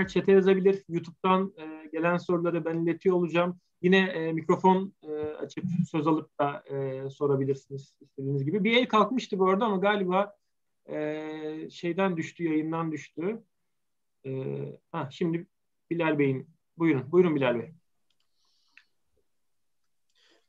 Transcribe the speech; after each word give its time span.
dinleyenler 0.00 0.08
çete 0.08 0.32
yazabilir. 0.32 0.84
YouTube'dan 0.88 1.52
e, 1.58 1.88
gelen 1.92 2.16
soruları 2.16 2.64
ben 2.64 2.78
iletiyor 2.78 3.16
olacağım. 3.16 3.60
Yine 3.82 3.98
e, 3.98 4.32
mikrofon 4.32 4.92
e, 5.02 5.12
açıp 5.14 5.64
söz 5.90 6.06
alıp 6.06 6.38
da 6.38 6.62
e, 6.70 7.10
sorabilirsiniz 7.10 7.94
istediğiniz 8.00 8.44
gibi. 8.44 8.64
Bir 8.64 8.76
el 8.76 8.88
kalkmıştı 8.88 9.38
bu 9.38 9.48
arada 9.48 9.64
ama 9.64 9.76
galiba 9.76 10.34
e, 10.88 11.70
şeyden 11.70 12.16
düştü, 12.16 12.44
yayından 12.44 12.92
düştü. 12.92 13.42
E, 14.26 14.30
ha, 14.92 15.08
şimdi 15.10 15.46
Bilal 15.90 16.18
Bey'in, 16.18 16.48
buyurun, 16.78 17.12
buyurun 17.12 17.34
Bilal 17.34 17.58
Bey. 17.58 17.72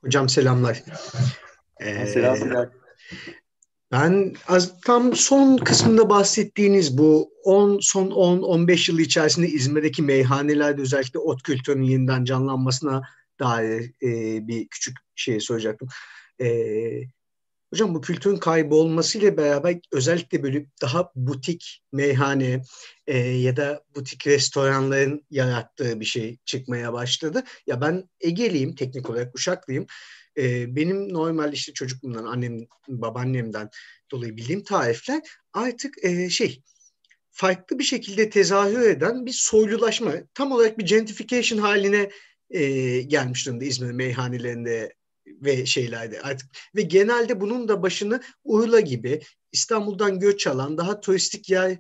Hocam 0.02 0.30
selamlar. 0.30 0.84
Ee, 1.80 2.06
selamlar. 2.06 2.70
Ben 3.92 4.36
az, 4.48 4.82
tam 4.82 5.16
son 5.16 5.58
kısmında 5.58 6.10
bahsettiğiniz 6.10 6.98
bu 6.98 7.34
10 7.44 7.80
son 7.82 8.08
10-15 8.12 8.92
yıl 8.92 9.00
içerisinde 9.00 9.48
İzmir'deki 9.48 10.02
meyhanelerde 10.02 10.82
özellikle 10.82 11.20
ot 11.20 11.44
kültürünün 11.44 11.84
yeniden 11.84 12.26
canlanmasına 12.26 13.02
dair 13.40 13.92
e, 14.02 14.48
bir 14.48 14.68
küçük 14.68 14.98
şey 15.16 15.40
soracaktım. 15.40 15.88
E, 16.42 16.48
hocam 17.74 17.96
bu 17.96 18.02
kültürün 18.02 18.38
kaybolmasıyla 18.38 19.38
beraber 19.38 19.80
özellikle 19.92 20.44
böyle 20.44 20.66
daha 20.82 21.12
butik 21.16 21.84
meyhane 21.92 22.62
e, 23.08 23.18
ya 23.18 23.58
da 23.58 23.84
butik 23.96 24.28
restoranların 24.28 25.26
yarattığı 25.30 26.00
bir 26.00 26.06
şey 26.06 26.38
çıkmaya 26.46 26.94
başladı. 26.94 27.44
Ya 27.68 27.82
ben 27.82 28.10
Ege'liyim, 28.22 28.76
teknik 28.76 29.10
olarak 29.10 29.36
Uşaklıyım. 29.36 29.86
E, 30.38 30.76
benim 30.76 31.14
normal 31.14 31.54
işte 31.54 31.74
çocukluğumdan, 31.74 32.26
annem, 32.26 32.58
babaannemden 32.88 33.70
dolayı 34.12 34.38
bildiğim 34.38 34.64
tarifler 34.64 35.22
artık 35.54 36.04
e, 36.04 36.30
şey 36.30 36.62
farklı 37.32 37.80
bir 37.80 37.84
şekilde 37.84 38.30
tezahür 38.30 38.82
eden 38.82 39.26
bir 39.26 39.34
soylulaşma, 39.34 40.14
tam 40.34 40.52
olarak 40.52 40.78
bir 40.80 40.86
gentrification 40.86 41.60
haline 41.60 42.10
e, 42.50 43.02
gelmiş 43.02 43.46
durumda 43.46 43.66
İzmir 43.66 43.92
meyhanelerinde 43.92 44.94
ve 45.28 45.66
şeylerde 45.66 46.22
artık. 46.22 46.50
Ve 46.76 46.82
genelde 46.82 47.42
bunun 47.42 47.68
da 47.68 47.84
başını 47.84 48.22
Urla 48.44 48.80
gibi 48.80 49.22
İstanbul'dan 49.52 50.20
göç 50.20 50.48
alan 50.48 50.78
daha 50.78 51.00
turistik 51.00 51.50
yerler 51.50 51.80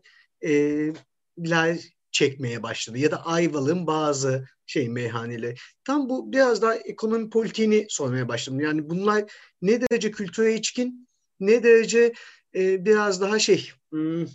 çekmeye 2.11 2.63
başladı 2.63 2.97
ya 2.97 3.11
da 3.11 3.25
Ayvalık'ın 3.25 3.87
bazı 3.87 4.47
şey 4.65 4.89
meyhaneleri. 4.89 5.55
Tam 5.83 6.09
bu 6.09 6.31
biraz 6.31 6.61
daha 6.61 6.75
ekonomi 6.75 7.29
politiğini 7.29 7.85
sormaya 7.89 8.27
başladım. 8.27 8.59
Yani 8.59 8.89
bunlar 8.89 9.23
ne 9.61 9.81
derece 9.81 10.11
kültüre 10.11 10.55
içkin, 10.55 11.07
ne 11.39 11.63
derece 11.63 12.13
e, 12.55 12.85
biraz 12.85 13.21
daha 13.21 13.39
şey 13.39 13.71
hmm, 13.91 14.25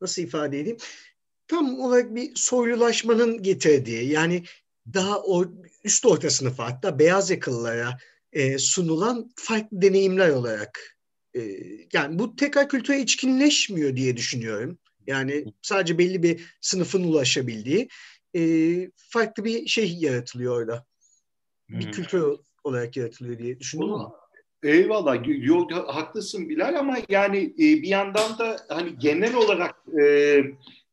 nasıl 0.00 0.22
ifade 0.22 0.60
edeyim? 0.60 0.78
Tam 1.48 1.80
olarak 1.80 2.14
bir 2.14 2.32
soylulaşmanın 2.34 3.42
getirdiği 3.42 4.08
yani 4.08 4.44
daha 4.94 5.22
o 5.22 5.44
üst 5.84 6.06
orta 6.06 6.30
sınıfa 6.30 6.66
hatta 6.66 6.98
beyaz 6.98 7.30
yakalılara 7.30 7.98
e, 8.32 8.58
sunulan 8.58 9.30
farklı 9.36 9.82
deneyimler 9.82 10.30
olarak 10.30 10.96
e, 11.34 11.40
yani 11.92 12.18
bu 12.18 12.36
tekrar 12.36 12.68
kültüre 12.68 13.00
içkinleşmiyor 13.00 13.96
diye 13.96 14.16
düşünüyorum. 14.16 14.78
Yani 15.06 15.44
sadece 15.62 15.98
belli 15.98 16.22
bir 16.22 16.56
sınıfın 16.60 17.04
ulaşabildiği 17.04 17.88
e, 18.36 18.42
farklı 18.96 19.44
bir 19.44 19.66
şey 19.66 19.96
yaratılıyor 19.98 20.60
orada. 20.60 20.86
Bir 21.68 21.84
hmm. 21.84 21.90
kültür 21.90 22.24
olarak 22.64 22.96
yaratılıyor 22.96 23.38
diye 23.38 23.60
düşünüyorum. 23.60 23.94
Bunu, 23.94 24.16
Eyvallah. 24.62 25.16
Yok, 25.26 25.72
haklısın 25.72 26.48
Bilal 26.48 26.78
ama 26.78 26.98
yani 27.08 27.38
e, 27.38 27.58
bir 27.58 27.88
yandan 27.88 28.38
da 28.38 28.56
hani 28.68 28.98
genel 28.98 29.34
olarak 29.34 29.74
e, 30.00 30.40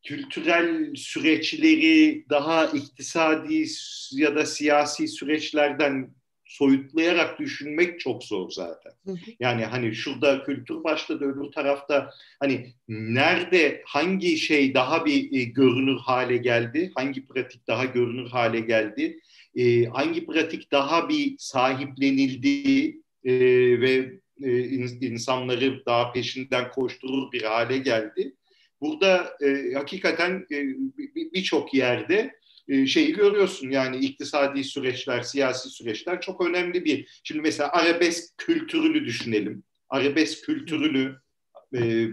kültürel 0.03 0.95
süreçleri 0.95 2.25
daha 2.29 2.65
iktisadi 2.65 3.65
ya 4.11 4.35
da 4.35 4.45
siyasi 4.45 5.07
süreçlerden 5.07 6.15
soyutlayarak 6.53 7.39
düşünmek 7.39 7.99
çok 7.99 8.23
zor 8.23 8.51
zaten. 8.51 8.93
Yani 9.39 9.65
hani 9.65 9.95
şurada 9.95 10.43
kültür 10.43 10.83
başladı 10.83 11.25
öbür 11.25 11.51
tarafta 11.51 12.09
hani 12.39 12.73
nerede 12.87 13.81
hangi 13.85 14.37
şey 14.37 14.73
daha 14.73 15.05
bir 15.05 15.39
e, 15.39 15.43
görünür 15.43 15.97
hale 15.97 16.37
geldi, 16.37 16.91
hangi 16.95 17.27
pratik 17.27 17.67
daha 17.67 17.85
görünür 17.85 18.29
hale 18.29 18.59
geldi, 18.59 19.19
e, 19.55 19.85
hangi 19.85 20.25
pratik 20.25 20.71
daha 20.71 21.09
bir 21.09 21.35
sahiplenildi 21.37 22.87
e, 23.23 23.33
ve 23.81 24.19
e, 24.43 24.69
insanları 25.01 25.85
daha 25.85 26.11
peşinden 26.11 26.71
koşturur 26.71 27.31
bir 27.31 27.43
hale 27.43 27.77
geldi. 27.77 28.35
Burada 28.81 29.37
e, 29.41 29.73
hakikaten 29.73 30.47
e, 30.51 30.57
birçok 31.33 31.73
yerde 31.73 32.35
şeyi 32.87 33.13
görüyorsun 33.13 33.69
yani 33.69 33.97
iktisadi 33.97 34.63
süreçler, 34.63 35.21
siyasi 35.21 35.69
süreçler 35.69 36.21
çok 36.21 36.45
önemli 36.45 36.85
bir. 36.85 37.21
Şimdi 37.23 37.41
mesela 37.41 37.71
arabesk 37.71 38.37
kültürünü 38.37 39.05
düşünelim. 39.05 39.63
Arabesk 39.89 40.45
kültürünü 40.45 41.15
e, 41.75 42.07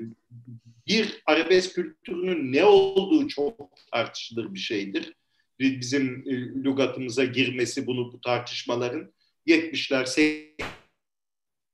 bir 0.87 1.22
arabesk 1.27 1.75
kültürünün 1.75 2.53
ne 2.53 2.65
olduğu 2.65 3.28
çok 3.28 3.71
tartışılır 3.93 4.55
bir 4.55 4.59
şeydir. 4.59 5.15
Bizim 5.59 6.25
e, 6.27 6.33
lügatımıza 6.65 7.25
girmesi 7.25 7.87
bunu 7.87 8.12
bu 8.12 8.21
tartışmaların 8.21 9.12
70'ler 9.47 10.37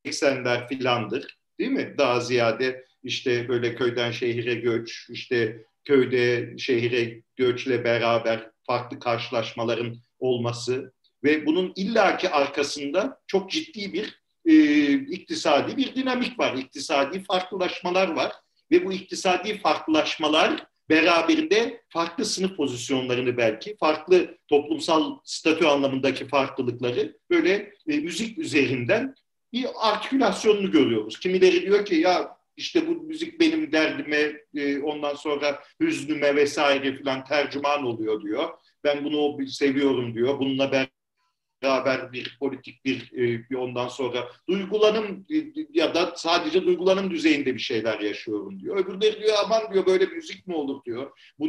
80'ler 0.06 0.69
filandır. 0.69 1.38
Değil 1.59 1.70
mi? 1.70 1.94
Daha 1.98 2.20
ziyade 2.20 2.86
işte 3.03 3.48
böyle 3.48 3.75
köyden 3.75 4.10
şehire 4.10 4.54
göç, 4.54 5.06
işte 5.10 5.65
köyde 5.84 6.54
şehire 6.59 7.22
göçle 7.36 7.84
beraber 7.84 8.50
farklı 8.66 8.99
karşılaşmaların 8.99 9.97
olması 10.19 10.93
ve 11.25 11.47
bunun 11.47 11.72
illaki 11.77 12.31
arkasında 12.31 13.21
çok 13.27 13.50
ciddi 13.50 13.93
bir 13.93 14.22
e, 14.44 14.93
iktisadi 14.93 15.77
bir 15.77 15.94
dinamik 15.94 16.38
var. 16.38 16.54
İktisadi 16.54 17.22
farklılaşmalar 17.22 18.09
var 18.09 18.32
ve 18.71 18.87
bu 18.87 18.93
iktisadi 18.93 19.59
farklılaşmalar 19.59 20.66
beraberinde 20.91 21.82
farklı 21.88 22.25
sınıf 22.25 22.56
pozisyonlarını 22.56 23.37
belki, 23.37 23.77
farklı 23.77 24.38
toplumsal 24.49 25.19
statü 25.25 25.65
anlamındaki 25.65 26.28
farklılıkları 26.28 27.16
böyle 27.31 27.72
e, 27.88 27.97
müzik 27.97 28.38
üzerinden 28.38 29.15
bir 29.53 29.66
artikülasyonunu 29.81 30.71
görüyoruz. 30.71 31.21
Kimileri 31.21 31.62
diyor 31.62 31.84
ki 31.84 31.94
ya 31.94 32.35
işte 32.56 32.87
bu 32.87 33.03
müzik 33.03 33.41
benim 33.41 33.72
derdime, 33.72 34.41
e, 34.55 34.78
ondan 34.78 35.15
sonra 35.15 35.62
hüznüme 35.81 36.37
vesaire 36.37 36.97
filan 36.97 37.25
tercüman 37.25 37.84
oluyor 37.84 38.22
diyor. 38.22 38.49
Ben 38.84 39.05
bunu 39.05 39.47
seviyorum 39.47 40.15
diyor. 40.15 40.39
Bununla 40.39 40.89
beraber 41.62 42.12
bir 42.12 42.37
politik 42.41 42.84
bir, 42.84 43.12
e, 43.12 43.50
bir 43.50 43.55
ondan 43.55 43.89
sonra 43.89 44.28
duygulanım 44.49 45.27
e, 45.31 45.37
ya 45.72 45.95
da 45.95 46.12
sadece 46.16 46.62
duygulanım 46.66 47.11
düzeyinde 47.11 47.55
bir 47.55 47.61
şeyler 47.61 48.00
yaşıyorum 48.00 48.61
diyor. 48.61 48.77
Öbürleri 48.77 49.21
diyor 49.22 49.37
aman 49.45 49.72
diyor 49.72 49.87
böyle 49.87 50.06
müzik 50.06 50.47
mi 50.47 50.55
olur 50.55 50.84
diyor. 50.84 51.19
Bu 51.39 51.49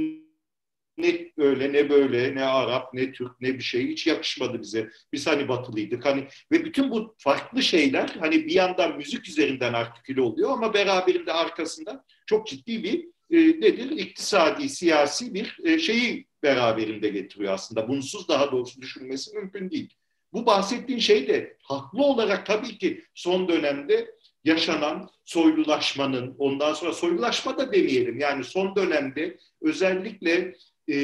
ne 0.97 1.31
öyle 1.37 1.73
ne 1.73 1.89
böyle 1.89 2.35
ne 2.35 2.43
Arap 2.43 2.93
ne 2.93 3.11
Türk 3.11 3.41
ne 3.41 3.53
bir 3.53 3.63
şey 3.63 3.87
hiç 3.87 4.07
yakışmadı 4.07 4.61
bize. 4.61 4.89
Biz 5.13 5.27
hani 5.27 5.47
batılıydık 5.47 6.05
hani 6.05 6.27
ve 6.51 6.65
bütün 6.65 6.91
bu 6.91 7.15
farklı 7.17 7.63
şeyler 7.63 8.15
hani 8.19 8.45
bir 8.45 8.53
yandan 8.53 8.97
müzik 8.97 9.29
üzerinden 9.29 9.73
artiküle 9.73 10.21
oluyor 10.21 10.49
ama 10.51 10.73
beraberinde 10.73 11.33
arkasında 11.33 12.05
çok 12.25 12.47
ciddi 12.47 12.83
bir 12.83 13.05
e, 13.31 13.37
nedir 13.37 13.91
iktisadi 13.91 14.69
siyasi 14.69 15.33
bir 15.33 15.57
e, 15.63 15.79
şeyi 15.79 16.27
beraberinde 16.43 17.09
getiriyor 17.09 17.53
aslında. 17.53 17.87
Bunsuz 17.87 18.27
daha 18.27 18.51
doğrusu 18.51 18.81
düşünmesi 18.81 19.35
mümkün 19.35 19.69
değil. 19.69 19.93
Bu 20.33 20.45
bahsettiğin 20.45 20.99
şey 20.99 21.27
de 21.27 21.57
haklı 21.61 22.03
olarak 22.03 22.45
tabii 22.45 22.77
ki 22.77 23.03
son 23.13 23.47
dönemde 23.47 24.11
yaşanan 24.43 25.09
soylulaşmanın, 25.25 26.35
ondan 26.37 26.73
sonra 26.73 26.93
soylulaşma 26.93 27.57
da 27.57 27.71
demeyelim. 27.73 28.19
Yani 28.19 28.43
son 28.43 28.75
dönemde 28.75 29.37
özellikle 29.61 30.55
e, 30.87 30.97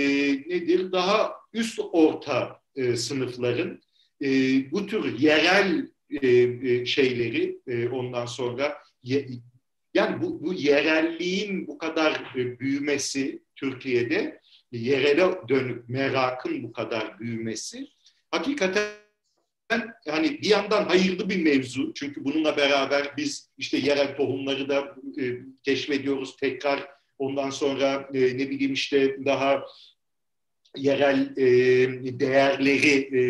nedir? 0.48 0.92
Daha 0.92 1.34
üst 1.54 1.80
orta 1.92 2.62
e, 2.76 2.96
sınıfların 2.96 3.82
e, 4.22 4.28
bu 4.72 4.88
tür 4.88 5.20
yerel 5.20 5.88
e, 6.22 6.28
e, 6.28 6.86
şeyleri 6.86 7.60
e, 7.68 7.88
ondan 7.88 8.26
sonra 8.26 8.78
ye, 9.04 9.28
yani 9.94 10.22
bu, 10.22 10.44
bu 10.44 10.54
yerelliğin 10.54 11.68
bu 11.68 11.78
kadar 11.78 12.34
e, 12.36 12.60
büyümesi 12.60 13.44
Türkiye'de 13.56 14.40
yerele 14.72 15.32
dönük 15.50 15.90
merakın 15.90 16.64
bu 16.64 16.74
kadar 16.74 17.20
büyümesi 17.20 17.88
hakikaten 18.32 18.88
hani 20.10 20.42
bir 20.42 20.50
yandan 20.50 20.86
hayırlı 20.86 21.30
bir 21.30 21.44
mevzu. 21.44 21.94
Çünkü 21.94 22.26
bununla 22.26 22.58
beraber 22.58 23.18
biz 23.18 23.50
işte 23.58 23.78
yerel 23.78 24.18
tohumları 24.18 24.70
da 24.70 24.96
e, 25.22 25.24
keşfediyoruz 25.64 26.36
tekrar 26.38 26.88
Ondan 27.24 27.50
sonra 27.50 28.10
e, 28.14 28.20
ne 28.20 28.50
bileyim 28.50 28.74
işte 28.74 29.26
daha 29.26 29.66
yerel 30.78 31.38
e, 31.38 32.20
değerleri 32.20 33.18
e, 33.20 33.22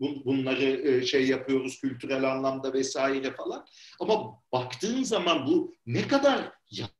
bunları 0.00 1.06
şey 1.06 1.26
yapıyoruz 1.26 1.80
kültürel 1.80 2.24
anlamda 2.24 2.72
vesaire 2.72 3.32
falan. 3.32 3.66
Ama 4.00 4.42
baktığın 4.52 5.02
zaman 5.02 5.46
bu 5.46 5.74
ne 5.86 6.08
kadar 6.08 6.52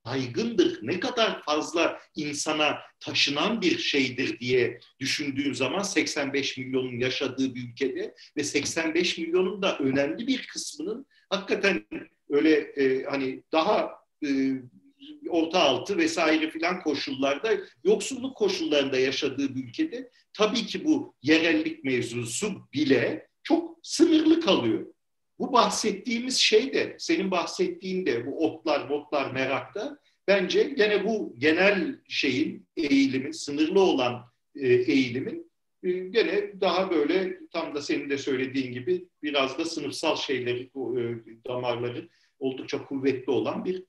yaygındır, 0.06 0.78
ne 0.82 1.00
kadar 1.00 1.42
fazla 1.42 1.98
insana 2.16 2.78
taşınan 3.00 3.60
bir 3.60 3.78
şeydir 3.78 4.40
diye 4.40 4.80
düşündüğün 5.00 5.52
zaman 5.52 5.82
85 5.82 6.58
milyonun 6.58 6.98
yaşadığı 6.98 7.54
bir 7.54 7.68
ülkede 7.68 8.14
ve 8.36 8.44
85 8.44 9.18
milyonun 9.18 9.62
da 9.62 9.78
önemli 9.78 10.26
bir 10.26 10.46
kısmının 10.46 11.06
hakikaten 11.30 11.84
öyle 12.30 12.50
e, 12.52 13.04
hani 13.04 13.42
daha 13.52 13.90
e, 14.26 14.28
orta 15.28 15.60
altı 15.60 15.96
vesaire 15.96 16.50
filan 16.50 16.82
koşullarda 16.82 17.50
yoksulluk 17.84 18.36
koşullarında 18.36 18.98
yaşadığı 18.98 19.54
bir 19.54 19.64
ülkede 19.64 20.10
tabii 20.32 20.66
ki 20.66 20.84
bu 20.84 21.14
yerellik 21.22 21.84
mevzusu 21.84 22.52
bile 22.72 23.28
çok 23.42 23.78
sınırlı 23.82 24.40
kalıyor. 24.40 24.86
Bu 25.38 25.52
bahsettiğimiz 25.52 26.36
şey 26.36 26.74
de 26.74 26.96
senin 26.98 27.30
bahsettiğin 27.30 28.06
de 28.06 28.26
bu 28.26 28.46
otlar, 28.46 28.90
botlar, 28.90 29.30
merakta 29.30 29.98
bence 30.28 30.62
gene 30.62 31.04
bu 31.04 31.34
genel 31.38 31.98
şeyin 32.08 32.66
eğilimin, 32.76 33.32
sınırlı 33.32 33.80
olan 33.80 34.24
e, 34.56 34.68
eğilimin 34.68 35.50
e, 35.82 35.90
gene 35.90 36.60
daha 36.60 36.90
böyle 36.90 37.38
tam 37.52 37.74
da 37.74 37.82
senin 37.82 38.10
de 38.10 38.18
söylediğin 38.18 38.72
gibi 38.72 39.08
biraz 39.22 39.58
da 39.58 39.64
sınıfsal 39.64 40.16
şeyleri, 40.16 40.62
e, 40.62 41.02
damarları 41.48 42.08
oldukça 42.38 42.84
kuvvetli 42.84 43.30
olan 43.30 43.64
bir 43.64 43.84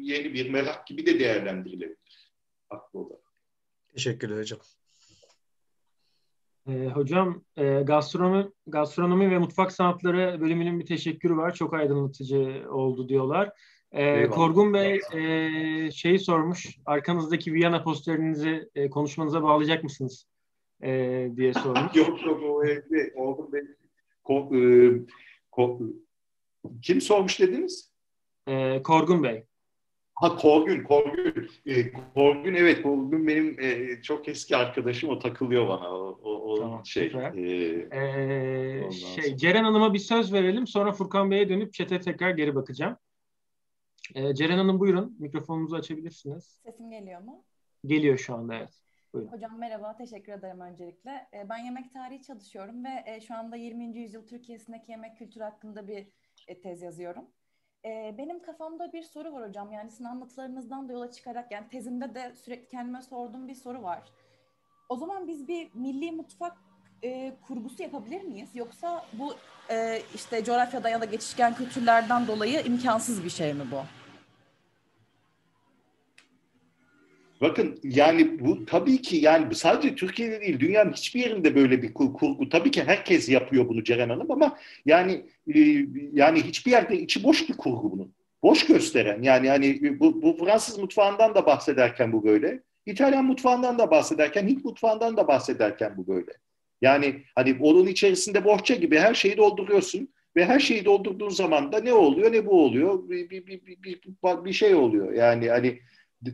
yeni 0.00 0.34
bir 0.34 0.50
merak 0.50 0.86
gibi 0.86 1.06
de 1.06 1.20
değerlendirilebilir. 1.20 2.30
Haklı 2.68 2.98
olarak. 2.98 3.32
Teşekkürler 3.92 4.38
hocam. 4.38 4.58
E, 6.68 6.86
hocam 6.86 7.44
e, 7.56 7.82
gastronomi, 7.82 8.50
gastronomi 8.66 9.30
ve 9.30 9.38
mutfak 9.38 9.72
sanatları 9.72 10.40
bölümünün 10.40 10.80
bir 10.80 10.86
teşekkürü 10.86 11.36
var. 11.36 11.54
Çok 11.54 11.74
aydınlatıcı 11.74 12.66
oldu 12.70 13.08
diyorlar. 13.08 13.52
E, 13.92 14.28
Korgun 14.28 14.74
Bey 14.74 15.00
e, 15.14 15.90
şeyi 15.90 16.18
sormuş. 16.18 16.78
Arkanızdaki 16.86 17.52
Viyana 17.52 17.82
posterinizi 17.82 18.68
e, 18.74 18.90
konuşmanıza 18.90 19.42
bağlayacak 19.42 19.84
mısınız? 19.84 20.26
E, 20.82 21.30
diye 21.36 21.54
sormuş. 21.54 21.94
yok 21.96 22.26
yok 22.26 22.42
o 22.42 22.64
evde. 22.64 23.12
Korgun 23.12 23.52
Bey. 23.52 23.62
Ko, 24.24 24.50
e, 24.56 24.60
ko, 25.50 25.80
kim 26.82 27.00
sormuş 27.00 27.40
dediniz? 27.40 27.89
E, 28.50 28.82
Korgun 28.82 29.22
Bey. 29.22 29.44
Ha 30.14 30.36
Korgün, 30.36 30.84
Korgün. 30.84 31.50
E, 31.66 31.92
Korgün 32.14 32.54
evet, 32.54 32.82
Korgün 32.82 33.26
benim 33.26 33.60
e, 33.60 34.02
çok 34.02 34.28
eski 34.28 34.56
arkadaşım. 34.56 35.10
O 35.10 35.18
takılıyor 35.18 35.68
bana. 35.68 35.90
O, 35.90 36.20
o, 36.22 36.30
o 36.30 36.60
tamam, 36.60 36.86
şey. 36.86 37.06
E, 37.06 37.40
ee, 37.92 38.90
şey 38.90 39.36
Ceren 39.36 39.64
Hanım'a 39.64 39.94
bir 39.94 39.98
söz 39.98 40.32
verelim. 40.32 40.66
Sonra 40.66 40.92
Furkan 40.92 41.30
Bey'e 41.30 41.48
dönüp 41.48 41.72
çete 41.72 42.00
tekrar 42.00 42.30
geri 42.30 42.54
bakacağım. 42.54 42.96
E, 44.14 44.34
Ceren 44.34 44.58
Hanım 44.58 44.80
buyurun. 44.80 45.16
Mikrofonunuzu 45.18 45.76
açabilirsiniz. 45.76 46.60
Sesim 46.64 46.90
geliyor 46.90 47.20
mu? 47.20 47.44
Geliyor 47.86 48.18
şu 48.18 48.34
anda 48.34 48.54
evet. 48.54 48.82
Buyurun. 49.14 49.32
Hocam 49.32 49.58
merhaba, 49.58 49.96
teşekkür 49.96 50.32
ederim 50.32 50.60
öncelikle. 50.60 51.10
E, 51.10 51.48
ben 51.48 51.58
yemek 51.58 51.92
tarihi 51.92 52.22
çalışıyorum 52.22 52.84
ve 52.84 53.04
e, 53.06 53.20
şu 53.20 53.34
anda 53.34 53.56
20. 53.56 53.98
yüzyıl 53.98 54.26
Türkiye'sindeki 54.26 54.92
yemek 54.92 55.16
kültürü 55.16 55.44
hakkında 55.44 55.88
bir 55.88 56.06
e, 56.48 56.60
tez 56.60 56.82
yazıyorum. 56.82 57.24
E, 57.84 58.14
benim 58.18 58.42
kafamda 58.42 58.92
bir 58.92 59.02
soru 59.02 59.32
var 59.32 59.48
hocam. 59.48 59.72
Yani 59.72 59.90
sizin 59.90 60.04
anlatılarınızdan 60.04 60.88
da 60.88 60.92
yola 60.92 61.10
çıkarak 61.10 61.52
yani 61.52 61.68
tezimde 61.68 62.14
de 62.14 62.32
sürekli 62.44 62.68
kendime 62.68 63.02
sorduğum 63.02 63.48
bir 63.48 63.54
soru 63.54 63.82
var. 63.82 64.02
O 64.88 64.96
zaman 64.96 65.28
biz 65.28 65.48
bir 65.48 65.74
milli 65.74 66.12
mutfak 66.12 66.56
e, 67.04 67.32
kurgusu 67.46 67.82
yapabilir 67.82 68.22
miyiz? 68.22 68.50
Yoksa 68.54 69.06
bu 69.12 69.34
e, 69.70 70.02
işte 70.14 70.44
coğrafyada 70.44 70.88
ya 70.88 71.00
da 71.00 71.04
geçişken 71.04 71.54
kültürlerden 71.54 72.26
dolayı 72.26 72.60
imkansız 72.60 73.24
bir 73.24 73.30
şey 73.30 73.54
mi 73.54 73.64
bu? 73.72 73.99
Bakın 77.40 77.80
yani 77.82 78.40
bu 78.40 78.66
tabii 78.66 79.02
ki 79.02 79.16
yani 79.16 79.54
sadece 79.54 79.94
Türkiye'de 79.94 80.40
değil 80.40 80.60
dünyanın 80.60 80.92
hiçbir 80.92 81.20
yerinde 81.20 81.54
böyle 81.54 81.82
bir 81.82 81.94
kurgu. 81.94 82.48
Tabii 82.48 82.70
ki 82.70 82.84
herkes 82.84 83.28
yapıyor 83.28 83.68
bunu 83.68 83.84
Ceren 83.84 84.08
Hanım 84.08 84.30
ama 84.30 84.58
yani 84.86 85.26
e, 85.54 85.86
yani 86.12 86.42
hiçbir 86.42 86.70
yerde 86.70 87.00
içi 87.00 87.24
boş 87.24 87.48
bir 87.48 87.56
kurgu 87.56 87.92
bunun. 87.92 88.14
Boş 88.42 88.66
gösteren 88.66 89.22
yani 89.22 89.46
yani 89.46 90.00
bu, 90.00 90.22
bu 90.22 90.36
Fransız 90.44 90.78
mutfağından 90.78 91.34
da 91.34 91.46
bahsederken 91.46 92.12
bu 92.12 92.24
böyle. 92.24 92.62
İtalyan 92.86 93.24
mutfağından 93.24 93.78
da 93.78 93.90
bahsederken, 93.90 94.48
Hint 94.48 94.64
mutfağından 94.64 95.16
da 95.16 95.28
bahsederken 95.28 95.96
bu 95.96 96.06
böyle. 96.06 96.32
Yani 96.82 97.22
hani 97.34 97.56
onun 97.60 97.86
içerisinde 97.86 98.44
bohça 98.44 98.74
gibi 98.74 98.98
her 98.98 99.14
şeyi 99.14 99.36
dolduruyorsun 99.36 100.08
ve 100.36 100.44
her 100.44 100.60
şeyi 100.60 100.84
doldurduğun 100.84 101.28
zaman 101.28 101.72
da 101.72 101.80
ne 101.80 101.92
oluyor 101.92 102.32
ne 102.32 102.46
bu 102.46 102.64
oluyor 102.64 103.08
bir, 103.08 103.30
bir, 103.30 103.46
bir, 103.46 103.82
bir, 103.82 104.00
bir 104.44 104.52
şey 104.52 104.74
oluyor. 104.74 105.12
Yani 105.12 105.48
hani 105.50 105.80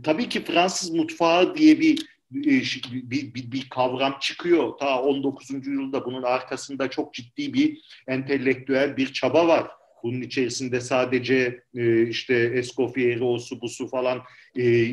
tabii 0.03 0.29
ki 0.29 0.44
Fransız 0.44 0.91
mutfağı 0.91 1.56
diye 1.56 1.81
bir 1.81 2.17
bir, 2.31 3.35
bir, 3.35 3.53
bir 3.53 3.69
kavram 3.69 4.19
çıkıyor. 4.21 4.79
Ta 4.79 5.03
19. 5.03 5.50
yüzyılda 5.50 6.05
bunun 6.05 6.23
arkasında 6.23 6.91
çok 6.91 7.15
ciddi 7.15 7.55
bir 7.55 7.79
entelektüel 8.09 8.97
bir 8.97 9.12
çaba 9.12 9.49
var. 9.49 9.71
Bunun 10.03 10.21
içerisinde 10.21 10.81
sadece 10.81 11.62
e, 11.75 12.09
işte 12.09 12.35
Escoffieri, 12.35 13.25
osu 13.25 13.61
busu 13.61 13.88
falan 13.88 14.23
e, 14.56 14.87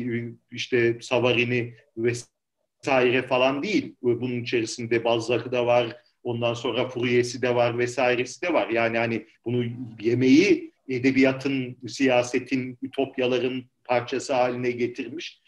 işte 0.50 0.98
Savarini 1.00 1.74
vesaire 1.96 3.22
falan 3.22 3.62
değil. 3.62 3.94
Bunun 4.02 4.42
içerisinde 4.42 5.04
Balzac'ı 5.04 5.52
da 5.52 5.66
var, 5.66 5.96
ondan 6.22 6.54
sonra 6.54 6.88
Fourier'si 6.88 7.42
de 7.42 7.54
var 7.54 7.78
vesairesi 7.78 8.42
de 8.42 8.52
var. 8.52 8.68
Yani 8.68 8.98
hani 8.98 9.26
bunu 9.44 9.64
yemeği 10.00 10.72
edebiyatın, 10.88 11.76
siyasetin, 11.88 12.78
ütopyaların 12.82 13.64
parçası 13.84 14.32
haline 14.32 14.70
getirmiş. 14.70 15.42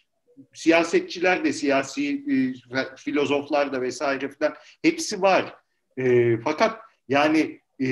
Siyasetçiler 0.53 1.45
de, 1.45 1.53
siyasi 1.53 2.13
e, 2.15 2.37
filozoflar 2.97 3.73
da 3.73 3.83
vesaire 3.83 4.29
filan 4.29 4.55
hepsi 4.83 5.23
var. 5.23 5.55
E, 5.99 6.37
fakat 6.41 6.81
yani 7.09 7.61
e, 7.81 7.89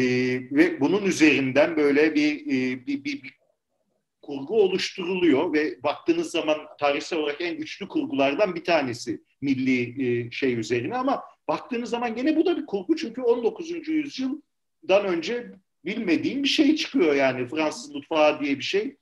ve 0.51 0.81
bunun 0.81 1.03
üzerinden 1.05 1.77
böyle 1.77 2.15
bir, 2.15 2.41
e, 2.47 2.87
bir, 2.87 3.05
bir, 3.05 3.23
bir 3.23 3.35
kurgu 4.23 4.63
oluşturuluyor 4.63 5.53
ve 5.53 5.83
baktığınız 5.83 6.31
zaman 6.31 6.59
tarihsel 6.81 7.19
olarak 7.19 7.41
en 7.41 7.57
güçlü 7.57 7.89
kurgulardan 7.89 8.55
bir 8.55 8.65
tanesi 8.65 9.23
milli 9.41 10.07
e, 10.07 10.31
şey 10.31 10.55
üzerine 10.55 10.97
ama 10.97 11.23
baktığınız 11.49 11.91
zaman 11.91 12.15
gene 12.15 12.37
bu 12.37 12.47
da 12.47 12.57
bir 12.57 12.67
kurgu 12.67 12.97
çünkü 12.97 13.23
19. 13.23 13.89
yüzyıldan 13.89 15.05
önce 15.07 15.53
bilmediğim 15.85 16.43
bir 16.43 16.49
şey 16.49 16.77
çıkıyor 16.77 17.15
yani 17.15 17.49
Fransız 17.49 17.95
mutfağı 17.95 18.41
diye 18.41 18.59
bir 18.59 18.65
şey 18.65 18.97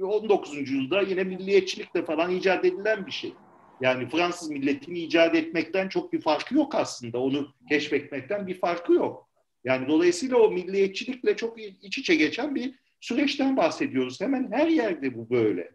19. 0.00 0.58
yüzyılda 0.58 1.00
yine 1.00 1.24
milliyetçilikle 1.24 2.04
falan 2.04 2.30
icat 2.30 2.64
edilen 2.64 3.06
bir 3.06 3.12
şey. 3.12 3.32
Yani 3.80 4.08
Fransız 4.08 4.50
milletini 4.50 4.98
icat 4.98 5.34
etmekten 5.34 5.88
çok 5.88 6.12
bir 6.12 6.20
farkı 6.20 6.54
yok 6.54 6.74
aslında. 6.74 7.18
Onu 7.18 7.48
keşfetmekten 7.68 8.46
bir 8.46 8.60
farkı 8.60 8.92
yok. 8.92 9.28
Yani 9.64 9.88
dolayısıyla 9.88 10.36
o 10.36 10.50
milliyetçilikle 10.50 11.36
çok 11.36 11.60
iç 11.60 11.98
içe 11.98 12.14
geçen 12.14 12.54
bir 12.54 12.74
süreçten 13.00 13.56
bahsediyoruz. 13.56 14.20
Hemen 14.20 14.52
her 14.52 14.68
yerde 14.68 15.14
bu 15.14 15.30
böyle. 15.30 15.72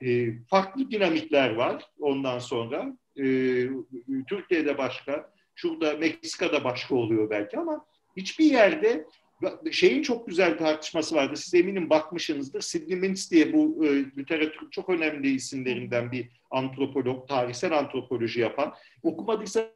E, 0.00 0.38
farklı 0.50 0.90
dinamikler 0.90 1.54
var 1.54 1.84
ondan 2.00 2.38
sonra. 2.38 2.96
E, 3.16 3.24
Türkiye'de 4.28 4.78
başka, 4.78 5.30
şurada 5.54 5.96
Meksika'da 5.96 6.64
başka 6.64 6.94
oluyor 6.94 7.30
belki 7.30 7.58
ama 7.58 7.86
hiçbir 8.16 8.44
yerde 8.44 9.06
şeyin 9.72 10.02
çok 10.02 10.28
güzel 10.28 10.58
tartışması 10.58 11.14
vardı. 11.14 11.36
Siz 11.36 11.54
eminim 11.54 11.90
bakmışsınızdır. 11.90 12.60
Sidney 12.60 12.98
Mintz 12.98 13.30
diye 13.30 13.52
bu 13.52 13.86
e, 13.86 13.88
literatürün 14.18 14.70
çok 14.70 14.88
önemli 14.88 15.30
isimlerinden 15.30 16.12
bir 16.12 16.28
antropolog, 16.50 17.28
tarihsel 17.28 17.78
antropoloji 17.78 18.40
yapan. 18.40 18.74
Okumadıysanız 19.02 19.70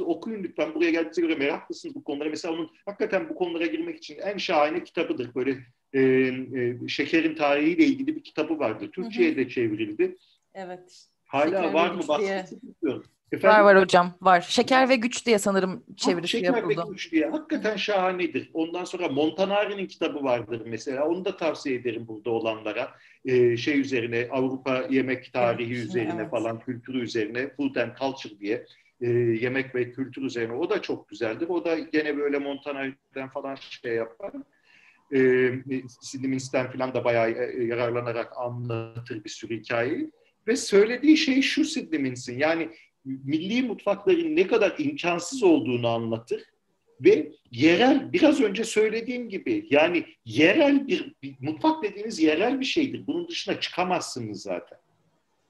okuyun 0.00 0.42
lütfen. 0.42 0.74
Buraya 0.74 0.90
geldiğinize 0.90 1.22
göre 1.22 1.34
meraklısınız 1.34 1.94
bu 1.94 2.04
konulara. 2.04 2.28
Mesela 2.28 2.54
onun 2.54 2.70
hakikaten 2.86 3.28
bu 3.28 3.34
konulara 3.34 3.66
girmek 3.66 3.96
için 3.96 4.18
en 4.18 4.36
şahane 4.36 4.84
kitabıdır. 4.84 5.34
Böyle 5.34 5.56
e, 5.92 6.00
e, 6.00 6.88
şekerin 6.88 7.34
tarihiyle 7.34 7.84
ilgili 7.84 8.16
bir 8.16 8.22
kitabı 8.24 8.58
vardı. 8.58 8.90
Türkçe'ye 8.90 9.36
de 9.36 9.48
çevrildi. 9.48 10.16
Evet. 10.54 11.06
Hala 11.24 11.44
Şeker 11.44 11.72
var 11.72 11.90
mı? 11.90 12.08
Bahsetmiyorum. 12.08 13.04
Efendim? 13.32 13.58
Var 13.58 13.64
var 13.74 13.82
hocam 13.82 14.14
var. 14.20 14.40
Şeker 14.40 14.88
ve 14.88 14.96
Güç 14.96 15.26
diye 15.26 15.38
sanırım 15.38 15.84
çevirisi 15.96 16.30
Şeker 16.30 16.46
yapıldı. 16.46 16.72
Şeker 16.72 16.86
ve 16.86 16.92
Güç 16.92 17.12
diye. 17.12 17.30
Hakikaten 17.30 17.76
şahanedir. 17.76 18.50
Ondan 18.54 18.84
sonra 18.84 19.08
Montanari'nin 19.08 19.86
kitabı 19.86 20.24
vardır 20.24 20.62
mesela. 20.66 21.08
Onu 21.08 21.24
da 21.24 21.36
tavsiye 21.36 21.76
ederim 21.76 22.08
burada 22.08 22.30
olanlara. 22.30 22.90
Ee, 23.24 23.56
şey 23.56 23.80
üzerine 23.80 24.28
Avrupa 24.30 24.84
yemek 24.90 25.32
tarihi 25.32 25.74
evet, 25.74 25.84
üzerine 25.84 26.20
evet. 26.20 26.30
falan 26.30 26.60
kültürü 26.60 27.00
üzerine 27.00 27.48
Food 27.56 27.76
and 27.76 27.96
Culture 27.98 28.38
diye 28.40 28.66
e, 29.00 29.10
yemek 29.10 29.74
ve 29.74 29.92
kültür 29.92 30.22
üzerine. 30.22 30.52
O 30.52 30.70
da 30.70 30.82
çok 30.82 31.08
güzeldir. 31.08 31.48
O 31.48 31.64
da 31.64 31.78
gene 31.78 32.16
böyle 32.16 32.38
Montanari'den 32.38 33.28
falan 33.28 33.54
şey 33.54 33.94
yapar. 33.94 34.32
E, 35.14 35.18
Sidney 36.00 36.38
falan 36.72 36.94
da 36.94 37.04
bayağı 37.04 37.30
e, 37.30 37.64
yararlanarak 37.64 38.32
anlatır 38.36 39.24
bir 39.24 39.30
sürü 39.30 39.60
hikayeyi. 39.60 40.10
Ve 40.46 40.56
söylediği 40.56 41.16
şey 41.16 41.42
şu 41.42 41.64
Sidney 41.64 42.14
Yani 42.28 42.68
milli 43.04 43.62
mutfakların 43.62 44.36
ne 44.36 44.46
kadar 44.46 44.74
imkansız 44.78 45.42
olduğunu 45.42 45.88
anlatır 45.88 46.42
ve 47.00 47.32
yerel 47.50 48.12
biraz 48.12 48.40
önce 48.40 48.64
söylediğim 48.64 49.28
gibi 49.28 49.66
yani 49.70 50.04
yerel 50.24 50.88
bir, 50.88 51.14
bir 51.22 51.34
mutfak 51.40 51.82
dediğiniz 51.82 52.20
yerel 52.20 52.60
bir 52.60 52.64
şeydir. 52.64 53.06
Bunun 53.06 53.28
dışına 53.28 53.60
çıkamazsınız 53.60 54.42
zaten. 54.42 54.78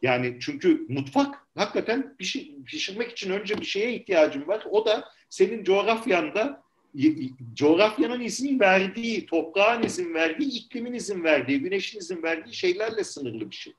Yani 0.02 0.36
çünkü 0.40 0.86
mutfak 0.88 1.46
hakikaten 1.54 2.16
şey, 2.20 2.54
pişirmek 2.66 3.10
için 3.10 3.30
önce 3.30 3.60
bir 3.60 3.64
şeye 3.64 3.94
ihtiyacın 3.94 4.46
var. 4.46 4.64
O 4.70 4.86
da 4.86 5.04
senin 5.30 5.64
coğrafyanda 5.64 6.62
coğrafyanın 7.54 8.20
izin 8.20 8.60
verdiği, 8.60 9.26
toprağın 9.26 9.82
izin 9.82 10.14
verdiği, 10.14 10.48
iklimin 10.48 10.92
izin 10.92 11.24
verdiği, 11.24 11.60
güneşin 11.60 11.98
izin 11.98 12.22
verdiği 12.22 12.54
şeylerle 12.54 13.04
sınırlı 13.04 13.50
bir 13.50 13.56
şey. 13.56 13.72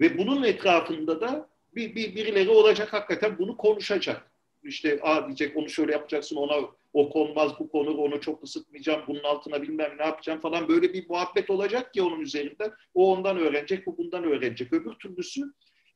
Ve 0.00 0.18
bunun 0.18 0.42
etrafında 0.42 1.20
da 1.20 1.48
bir, 1.76 1.94
bir 1.94 2.14
birileri 2.14 2.50
olacak 2.50 2.92
hakikaten 2.92 3.38
bunu 3.38 3.56
konuşacak. 3.56 4.30
İşte 4.62 4.98
aa 5.02 5.26
diyecek 5.26 5.56
onu 5.56 5.68
şöyle 5.68 5.92
yapacaksın 5.92 6.36
ona 6.36 6.68
o 6.92 7.10
konmaz 7.10 7.52
bu 7.58 7.68
konu 7.68 7.90
onu 7.90 8.20
çok 8.20 8.44
ısıtmayacağım 8.44 9.02
bunun 9.06 9.22
altına 9.22 9.62
bilmem 9.62 9.92
ne 9.98 10.04
yapacağım 10.04 10.40
falan 10.40 10.68
böyle 10.68 10.92
bir 10.92 11.08
muhabbet 11.08 11.50
olacak 11.50 11.94
ki 11.94 12.02
onun 12.02 12.20
üzerinden 12.20 12.72
o 12.94 13.12
ondan 13.12 13.38
öğrenecek 13.38 13.86
bu 13.86 13.98
bundan 13.98 14.24
öğrenecek 14.24 14.72
öbür 14.72 14.92
türlüsü 14.92 15.42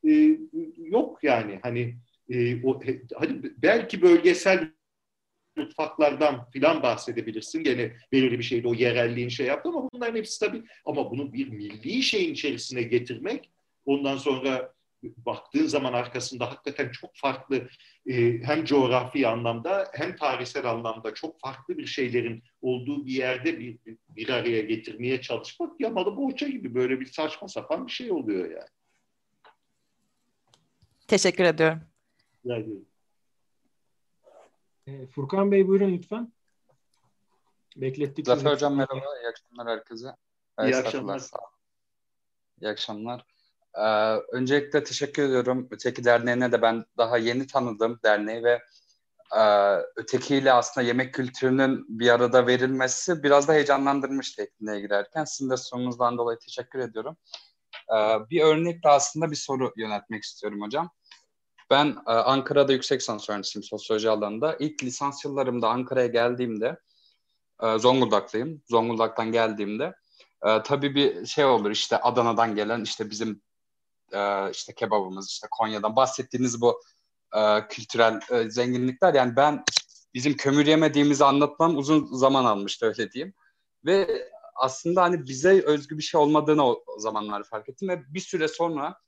e, 0.07 0.37
yok 0.77 1.19
yani 1.23 1.59
hani 1.61 1.95
e, 2.29 2.65
o, 2.65 2.81
hadi 3.15 3.53
belki 3.57 4.01
bölgesel 4.01 4.71
mutfaklardan 5.55 6.49
filan 6.51 6.83
bahsedebilirsin. 6.83 7.63
Gene 7.63 7.93
belirli 8.11 8.39
bir 8.39 8.43
şeyde 8.43 8.67
o 8.67 8.73
yerelliğin 8.73 9.29
şey 9.29 9.47
yaptı 9.47 9.69
ama 9.69 9.89
bunların 9.93 10.15
hepsi 10.15 10.39
tabii 10.39 10.63
ama 10.85 11.11
bunu 11.11 11.33
bir 11.33 11.49
milli 11.49 12.03
şeyin 12.03 12.33
içerisine 12.33 12.83
getirmek 12.83 13.49
ondan 13.85 14.17
sonra 14.17 14.73
baktığın 15.03 15.67
zaman 15.67 15.93
arkasında 15.93 16.51
hakikaten 16.51 16.91
çok 16.91 17.11
farklı 17.15 17.69
e, 18.05 18.41
hem 18.43 18.65
coğrafi 18.65 19.27
anlamda 19.27 19.91
hem 19.93 20.15
tarihsel 20.15 20.69
anlamda 20.69 21.13
çok 21.13 21.39
farklı 21.39 21.77
bir 21.77 21.85
şeylerin 21.85 22.43
olduğu 22.61 23.05
bir 23.05 23.11
yerde 23.11 23.59
bir, 23.59 23.79
bir 24.09 24.29
araya 24.29 24.61
getirmeye 24.61 25.21
çalışmak 25.21 25.81
yamalı 25.81 26.17
boğaça 26.17 26.47
gibi 26.47 26.75
böyle 26.75 26.99
bir 26.99 27.05
saçma 27.05 27.47
sapan 27.47 27.87
bir 27.87 27.91
şey 27.91 28.11
oluyor 28.11 28.51
yani. 28.51 28.69
Teşekkür 31.07 31.43
ediyorum. 31.43 31.81
Rica 32.45 32.89
e, 34.87 35.07
Furkan 35.07 35.51
Bey 35.51 35.67
buyurun 35.67 35.93
lütfen. 35.93 36.33
Beklettik. 37.75 38.25
Zafer 38.25 38.51
Hocam 38.51 38.75
merhaba. 38.75 39.01
İyi 39.21 39.27
akşamlar 39.27 39.77
herkese. 39.77 40.15
İyi 40.63 40.75
akşamlar. 40.75 41.21
İyi 42.61 42.69
akşamlar. 42.69 43.25
Ee, 43.85 44.15
öncelikle 44.31 44.83
teşekkür 44.83 45.23
ediyorum. 45.23 45.67
Öteki 45.71 46.03
Derneği'ne 46.03 46.51
de 46.51 46.61
ben 46.61 46.85
daha 46.97 47.17
yeni 47.17 47.47
tanıdım 47.47 47.99
derneği 48.03 48.43
ve 48.43 48.61
e, 49.37 49.41
ötekiyle 49.95 50.53
aslında 50.53 50.87
yemek 50.87 51.13
kültürünün 51.13 51.85
bir 51.99 52.09
arada 52.09 52.47
verilmesi 52.47 53.23
biraz 53.23 53.47
da 53.47 53.53
heyecanlandırmış 53.53 54.35
tekniğe 54.35 54.79
girerken. 54.79 55.25
Sizin 55.25 55.49
de 55.49 55.57
sorunuzdan 55.57 56.17
dolayı 56.17 56.39
teşekkür 56.39 56.79
ediyorum. 56.79 57.17
Ee, 57.93 58.29
bir 58.29 58.41
örnekle 58.41 58.89
aslında 58.89 59.31
bir 59.31 59.35
soru 59.35 59.73
yöneltmek 59.77 60.23
istiyorum 60.23 60.61
hocam. 60.61 60.89
Ben 61.69 61.87
e, 62.07 62.11
Ankara'da 62.11 62.73
yüksek 62.73 63.01
lisans 63.01 63.29
öğrencisiyim 63.29 63.63
sosyoloji 63.63 64.09
alanında. 64.09 64.55
İlk 64.59 64.83
lisans 64.83 65.25
yıllarımda 65.25 65.69
Ankara'ya 65.69 66.07
geldiğimde, 66.07 66.79
e, 67.63 67.77
Zonguldaklıyım. 67.77 68.61
Zonguldak'tan 68.69 69.31
geldiğimde 69.31 69.93
e, 70.45 70.63
tabii 70.63 70.95
bir 70.95 71.25
şey 71.25 71.45
olur 71.45 71.71
işte 71.71 71.97
Adana'dan 71.97 72.55
gelen 72.55 72.81
işte 72.81 73.09
bizim 73.09 73.41
e, 74.13 74.51
işte 74.51 74.73
kebabımız, 74.73 75.29
işte 75.29 75.47
Konya'dan 75.51 75.95
bahsettiğiniz 75.95 76.61
bu 76.61 76.81
e, 77.35 77.67
kültürel 77.67 78.19
e, 78.31 78.49
zenginlikler. 78.49 79.13
Yani 79.13 79.35
ben 79.35 79.63
bizim 80.13 80.37
kömür 80.37 80.65
yemediğimizi 80.65 81.25
anlatmam 81.25 81.77
uzun 81.77 82.05
zaman 82.05 82.45
almıştı 82.45 82.85
öyle 82.85 83.11
diyeyim. 83.11 83.33
Ve 83.85 84.29
aslında 84.55 85.01
hani 85.01 85.25
bize 85.27 85.61
özgü 85.61 85.97
bir 85.97 86.03
şey 86.03 86.21
olmadığını 86.21 86.65
o, 86.65 86.83
zamanlar 86.97 87.43
fark 87.43 87.69
ettim 87.69 87.89
ve 87.89 88.13
bir 88.13 88.19
süre 88.19 88.47
sonra 88.47 88.99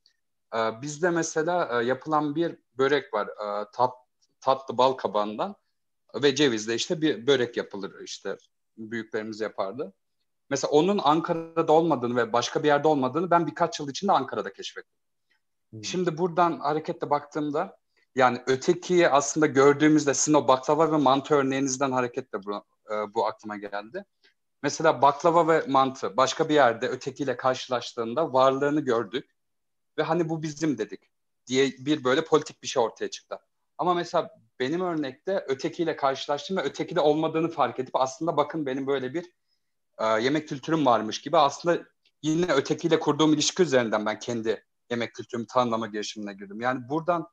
e, 0.55 0.81
bizde 0.81 1.09
mesela 1.09 1.81
e, 1.81 1.85
yapılan 1.85 2.35
bir 2.35 2.57
börek 2.77 3.13
var 3.13 3.27
e, 3.27 3.65
tat, 3.73 3.93
tatlı 4.39 4.77
bal 4.77 4.93
kabağından 4.93 5.55
ve 6.15 6.35
cevizle 6.35 6.75
işte 6.75 7.01
bir 7.01 7.27
börek 7.27 7.57
yapılır 7.57 8.03
işte 8.03 8.37
büyüklerimiz 8.77 9.39
yapardı. 9.39 9.93
Mesela 10.51 10.71
onun 10.71 10.99
Ankara'da 11.03 11.73
olmadığını 11.73 12.15
ve 12.15 12.33
başka 12.33 12.63
bir 12.63 12.67
yerde 12.67 12.87
olmadığını 12.87 13.31
ben 13.31 13.47
birkaç 13.47 13.79
yıl 13.79 13.89
içinde 13.89 14.11
Ankara'da 14.11 14.53
keşfettim. 14.53 14.97
Hmm. 15.71 15.83
Şimdi 15.83 16.17
buradan 16.17 16.59
hareketle 16.59 17.09
baktığımda 17.09 17.77
yani 18.15 18.41
ötekiyi 18.47 19.09
aslında 19.09 19.45
gördüğümüzde 19.45 20.13
sizin 20.13 20.33
o 20.33 20.47
baklava 20.47 20.91
ve 20.91 20.97
mantı 20.97 21.35
örneğinizden 21.35 21.91
hareketle 21.91 22.43
bu, 22.43 22.63
e, 22.93 23.13
bu 23.13 23.25
aklıma 23.25 23.57
geldi. 23.57 24.05
Mesela 24.63 25.01
baklava 25.01 25.47
ve 25.47 25.65
mantı 25.67 26.17
başka 26.17 26.49
bir 26.49 26.53
yerde 26.53 26.87
ötekiyle 26.87 27.37
karşılaştığında 27.37 28.33
varlığını 28.33 28.81
gördük 28.81 29.35
ve 29.97 30.03
hani 30.03 30.29
bu 30.29 30.43
bizim 30.43 30.77
dedik 30.77 31.11
diye 31.47 31.71
bir 31.79 32.03
böyle 32.03 32.23
politik 32.23 32.63
bir 32.63 32.67
şey 32.67 32.83
ortaya 32.83 33.09
çıktı. 33.09 33.39
Ama 33.77 33.93
mesela 33.93 34.29
benim 34.59 34.81
örnekte 34.81 35.45
ötekiyle 35.47 35.95
karşılaştım 35.95 36.57
ve 36.57 36.61
ötekide 36.61 36.99
olmadığını 36.99 37.49
fark 37.49 37.79
edip 37.79 37.95
aslında 37.95 38.37
bakın 38.37 38.65
benim 38.65 38.87
böyle 38.87 39.13
bir 39.13 39.25
e, 40.01 40.21
yemek 40.21 40.47
kültürüm 40.47 40.85
varmış 40.85 41.21
gibi 41.21 41.37
aslında 41.37 41.83
yine 42.23 42.51
ötekiyle 42.53 42.99
kurduğum 42.99 43.33
ilişki 43.33 43.63
üzerinden 43.63 44.05
ben 44.05 44.19
kendi 44.19 44.65
yemek 44.91 45.13
kültürümü 45.13 45.47
tanımlama 45.47 45.87
girişimine 45.87 46.33
girdim. 46.33 46.61
Yani 46.61 46.89
buradan 46.89 47.27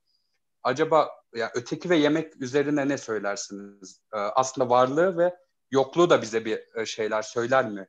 acaba 0.62 1.10
ya 1.34 1.50
öteki 1.54 1.90
ve 1.90 1.96
yemek 1.96 2.42
üzerine 2.42 2.88
ne 2.88 2.98
söylersiniz? 2.98 4.00
E, 4.12 4.16
aslında 4.16 4.70
varlığı 4.70 5.18
ve 5.18 5.36
yokluğu 5.70 6.10
da 6.10 6.22
bize 6.22 6.44
bir 6.44 6.60
e, 6.74 6.86
şeyler 6.86 7.22
söyler 7.22 7.70
mi? 7.70 7.88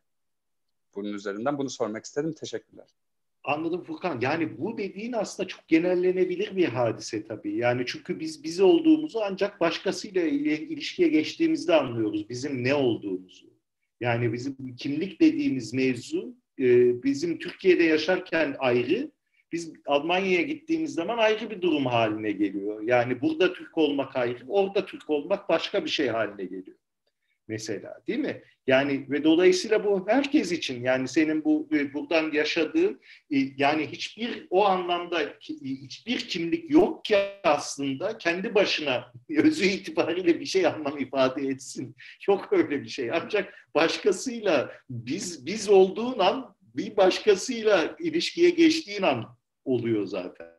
Bunun 0.96 1.14
üzerinden 1.14 1.58
bunu 1.58 1.70
sormak 1.70 2.06
istedim. 2.06 2.34
Teşekkürler. 2.34 2.88
Anladım 3.44 3.84
Furkan. 3.84 4.22
Yani 4.22 4.58
bu 4.58 4.78
dediğin 4.78 5.14
aslında 5.14 5.48
çok 5.48 5.68
genellenebilir 5.68 6.56
bir 6.56 6.66
hadise 6.66 7.28
tabii. 7.28 7.56
Yani 7.56 7.84
çünkü 7.88 8.20
biz 8.20 8.44
biz 8.44 8.60
olduğumuzu 8.60 9.20
ancak 9.20 9.60
başkasıyla 9.60 10.22
ilişkiye 10.22 11.10
geçtiğimizde 11.10 11.76
anlıyoruz 11.76 12.30
bizim 12.30 12.64
ne 12.64 12.74
olduğumuzu. 12.76 13.50
Yani 14.00 14.34
bizim 14.34 14.76
kimlik 14.76 15.22
dediğimiz 15.22 15.74
mevzu 15.74 16.36
e, 16.60 16.66
bizim 17.04 17.40
Türkiye'de 17.40 17.84
yaşarken 17.84 18.56
ayrı, 18.60 19.12
biz 19.52 19.74
Almanya'ya 19.86 20.42
gittiğimiz 20.42 20.94
zaman 20.94 21.18
ayrı 21.18 21.50
bir 21.50 21.62
durum 21.62 21.86
haline 21.86 22.32
geliyor. 22.32 22.82
Yani 22.82 23.22
burada 23.22 23.54
Türk 23.54 23.78
olmak 23.78 24.16
ayrı, 24.16 24.48
orada 24.48 24.86
Türk 24.86 25.10
olmak 25.10 25.50
başka 25.50 25.86
bir 25.86 25.90
şey 25.90 26.08
haline 26.08 26.44
geliyor 26.44 26.79
mesela 27.50 28.02
değil 28.08 28.20
mi? 28.20 28.42
Yani 28.68 29.06
ve 29.10 29.24
dolayısıyla 29.24 29.86
bu 29.86 30.08
herkes 30.08 30.52
için 30.52 30.84
yani 30.84 31.08
senin 31.08 31.44
bu 31.44 31.70
e, 31.74 31.94
buradan 31.94 32.32
yaşadığın 32.32 33.02
e, 33.32 33.38
yani 33.58 33.88
hiçbir 33.88 34.48
o 34.50 34.66
anlamda 34.66 35.20
hiçbir 35.62 36.20
kimlik 36.20 36.72
yok 36.72 37.06
ki 37.06 37.18
aslında 37.44 38.18
kendi 38.18 38.56
başına 38.56 39.14
özü 39.38 39.66
itibariyle 39.66 40.40
bir 40.40 40.46
şey 40.46 40.66
anlam 40.66 40.98
ifade 40.98 41.48
etsin. 41.48 41.96
Yok 42.28 42.48
öyle 42.52 42.84
bir 42.84 42.90
şey. 42.90 43.12
Ancak 43.12 43.54
başkasıyla 43.76 44.72
biz 44.90 45.46
biz 45.46 45.70
olduğun 45.70 46.20
an 46.20 46.56
bir 46.76 46.98
başkasıyla 46.98 47.96
ilişkiye 48.00 48.50
geçtiğin 48.50 49.02
an 49.02 49.38
oluyor 49.66 50.06
zaten. 50.06 50.59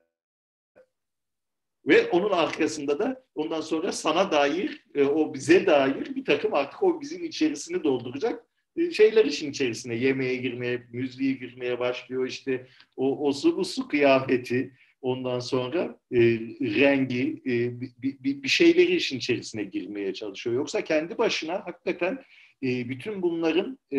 Ve 1.87 2.11
onun 2.11 2.31
arkasında 2.31 2.99
da 2.99 3.25
ondan 3.35 3.61
sonra 3.61 3.93
sana 3.93 4.33
dair, 4.33 4.85
e, 4.95 5.05
o 5.05 5.35
bize 5.35 5.67
dair 5.67 6.15
bir 6.17 6.25
takım 6.25 6.55
artık 6.55 6.83
o 6.83 7.01
bizim 7.01 7.25
içerisini 7.25 7.85
dolduracak 7.85 8.47
e, 8.77 8.91
şeyler 8.91 9.25
işin 9.25 9.51
içerisine. 9.51 9.95
Yemeğe 9.95 10.37
girmeye, 10.37 10.83
müziğe 10.93 11.33
girmeye 11.33 11.79
başlıyor 11.79 12.27
işte 12.27 12.67
o, 12.97 13.29
o 13.29 13.33
su 13.33 13.57
bu 13.57 13.65
su 13.65 13.89
kıyafeti. 13.89 14.73
Ondan 15.03 15.41
sonra 15.41 15.99
e, 16.13 16.19
rengi, 16.61 17.43
e, 17.47 17.81
bir, 17.81 17.93
bir, 18.03 18.43
bir 18.43 18.49
şeyleri 18.49 18.97
işin 18.97 19.19
içerisine 19.19 19.65
girmeye 19.65 20.15
çalışıyor. 20.15 20.57
Yoksa 20.57 20.85
kendi 20.85 21.19
başına 21.19 21.67
hakikaten 21.67 22.25
e, 22.63 22.89
bütün 22.89 23.23
bunların 23.23 23.79
e, 23.91 23.99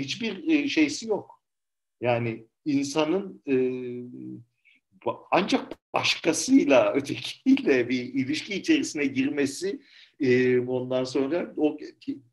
hiçbir 0.00 0.48
e, 0.48 0.68
şeysi 0.68 1.08
yok. 1.08 1.42
Yani 2.00 2.44
insanın 2.64 3.42
e, 3.48 3.54
ancak 5.30 5.72
başkasıyla, 5.94 6.92
ötekiyle 6.94 7.88
bir 7.88 8.14
ilişki 8.14 8.54
içerisine 8.54 9.06
girmesi 9.06 9.80
e, 10.20 10.58
ondan 10.58 11.04
sonra 11.04 11.54
o 11.56 11.78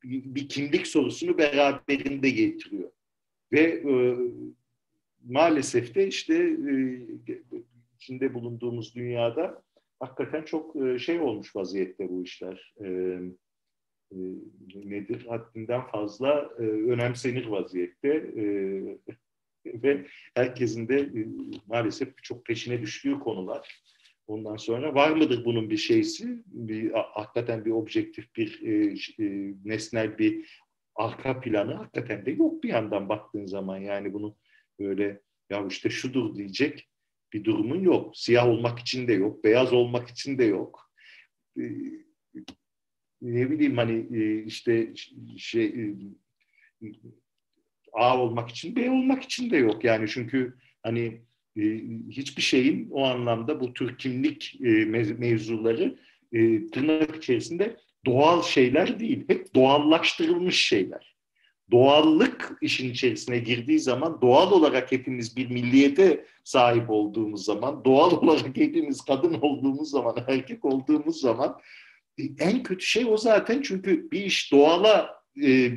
bir 0.03 0.49
kimlik 0.49 0.87
sorusunu 0.87 1.37
beraberinde 1.37 2.29
getiriyor. 2.29 2.91
Ve 3.51 3.61
e, 3.61 4.15
maalesef 5.23 5.95
de 5.95 6.07
işte 6.07 6.35
e, 6.35 6.73
içinde 7.95 8.33
bulunduğumuz 8.33 8.95
dünyada 8.95 9.63
hakikaten 9.99 10.43
çok 10.43 10.75
e, 10.75 10.99
şey 10.99 11.19
olmuş 11.19 11.55
vaziyette 11.55 12.09
bu 12.09 12.23
işler. 12.23 12.73
E, 12.79 12.87
e, 14.11 14.17
nedir? 14.75 15.25
Haddinden 15.25 15.87
fazla 15.87 16.49
e, 16.59 16.61
önemsenir 16.63 17.45
vaziyette. 17.45 18.09
E, 18.37 18.43
ve 19.83 20.05
herkesin 20.35 20.87
de 20.87 20.99
e, 20.99 21.27
maalesef 21.67 22.23
çok 22.23 22.45
peşine 22.45 22.81
düştüğü 22.81 23.19
konular. 23.19 23.83
Ondan 24.27 24.57
sonra 24.57 24.95
var 24.95 25.09
mıdır 25.09 25.45
bunun 25.45 25.69
bir 25.69 25.77
şeysi? 25.77 26.43
Bir, 26.45 26.91
hakikaten 26.91 27.65
bir 27.65 27.71
objektif, 27.71 28.35
bir 28.35 28.61
e, 28.61 28.95
e, 29.25 29.53
nesnel 29.65 30.17
bir 30.17 30.59
arka 30.95 31.39
planı 31.39 31.73
hakikaten 31.73 32.25
de 32.25 32.31
yok 32.31 32.63
bir 32.63 32.69
yandan 32.69 33.09
baktığın 33.09 33.45
zaman. 33.45 33.77
Yani 33.77 34.13
bunu 34.13 34.37
böyle 34.79 35.21
ya 35.49 35.67
işte 35.69 35.89
şudur 35.89 36.35
diyecek 36.35 36.89
bir 37.33 37.43
durumun 37.43 37.81
yok. 37.81 38.17
Siyah 38.17 38.47
olmak 38.47 38.79
için 38.79 39.07
de 39.07 39.13
yok, 39.13 39.43
beyaz 39.43 39.73
olmak 39.73 40.09
için 40.09 40.37
de 40.37 40.43
yok. 40.43 40.91
Ne 43.21 43.51
bileyim 43.51 43.77
hani 43.77 44.07
işte 44.45 44.93
şey 45.37 45.95
A 47.93 48.19
olmak 48.19 48.49
için 48.49 48.75
B 48.75 48.91
olmak 48.91 49.23
için 49.23 49.49
de 49.49 49.57
yok 49.57 49.83
yani 49.83 50.07
çünkü 50.09 50.57
hani 50.83 51.21
e, 51.57 51.61
hiçbir 52.09 52.41
şeyin 52.41 52.89
o 52.91 53.05
anlamda 53.05 53.59
bu 53.59 53.73
tür 53.73 53.97
kimlik 53.97 54.55
e, 54.63 54.85
mevzuları 55.17 55.97
e, 56.31 56.67
tırnak 56.67 57.15
içerisinde 57.15 57.77
doğal 58.05 58.43
şeyler 58.43 58.99
değil. 58.99 59.23
Hep 59.27 59.55
doğallaştırılmış 59.55 60.67
şeyler. 60.67 61.13
Doğallık 61.71 62.57
işin 62.61 62.89
içerisine 62.89 63.39
girdiği 63.39 63.79
zaman 63.79 64.21
doğal 64.21 64.51
olarak 64.51 64.91
hepimiz 64.91 65.37
bir 65.37 65.49
milliyete 65.49 66.25
sahip 66.43 66.89
olduğumuz 66.89 67.45
zaman, 67.45 67.85
doğal 67.85 68.11
olarak 68.21 68.57
hepimiz 68.57 69.01
kadın 69.01 69.33
olduğumuz 69.33 69.89
zaman, 69.89 70.15
erkek 70.27 70.65
olduğumuz 70.65 71.19
zaman 71.19 71.59
e, 72.17 72.23
en 72.39 72.63
kötü 72.63 72.85
şey 72.85 73.05
o 73.05 73.17
zaten 73.17 73.61
çünkü 73.61 74.11
bir 74.11 74.21
iş 74.21 74.51
doğala 74.51 75.23
e, 75.43 75.71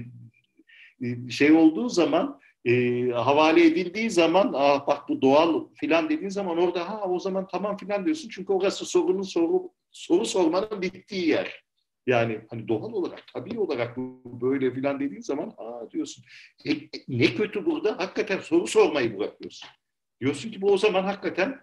şey 1.30 1.52
olduğu 1.52 1.88
zaman 1.88 2.40
e, 2.64 3.04
havale 3.10 3.66
edildiği 3.66 4.10
zaman 4.10 4.52
ah 4.56 4.86
bak 4.86 5.08
bu 5.08 5.22
doğal 5.22 5.64
filan 5.74 6.10
dediğin 6.10 6.28
zaman 6.28 6.58
orada 6.58 6.88
ha 6.88 7.04
o 7.08 7.18
zaman 7.18 7.48
tamam 7.48 7.76
filan 7.76 8.04
diyorsun 8.04 8.28
çünkü 8.32 8.52
orası 8.52 8.86
sorunun 8.86 9.22
soru 9.22 9.70
soru 9.90 10.26
sormanın 10.26 10.82
bittiği 10.82 11.28
yer. 11.28 11.66
Yani 12.06 12.40
hani 12.50 12.68
doğal 12.68 12.92
olarak, 12.92 13.24
tabii 13.34 13.58
olarak 13.58 13.96
böyle 14.24 14.74
filan 14.74 15.00
dediğin 15.00 15.20
zaman 15.20 15.54
aa 15.58 15.90
diyorsun. 15.90 16.24
E, 16.64 16.70
e, 16.72 16.88
ne 17.08 17.26
kötü 17.26 17.66
burada? 17.66 17.98
Hakikaten 17.98 18.38
soru 18.38 18.66
sormayı 18.66 19.18
bırakıyorsun. 19.18 19.68
Diyorsun 20.20 20.50
ki 20.50 20.60
bu 20.60 20.72
o 20.72 20.78
zaman 20.78 21.02
hakikaten 21.02 21.60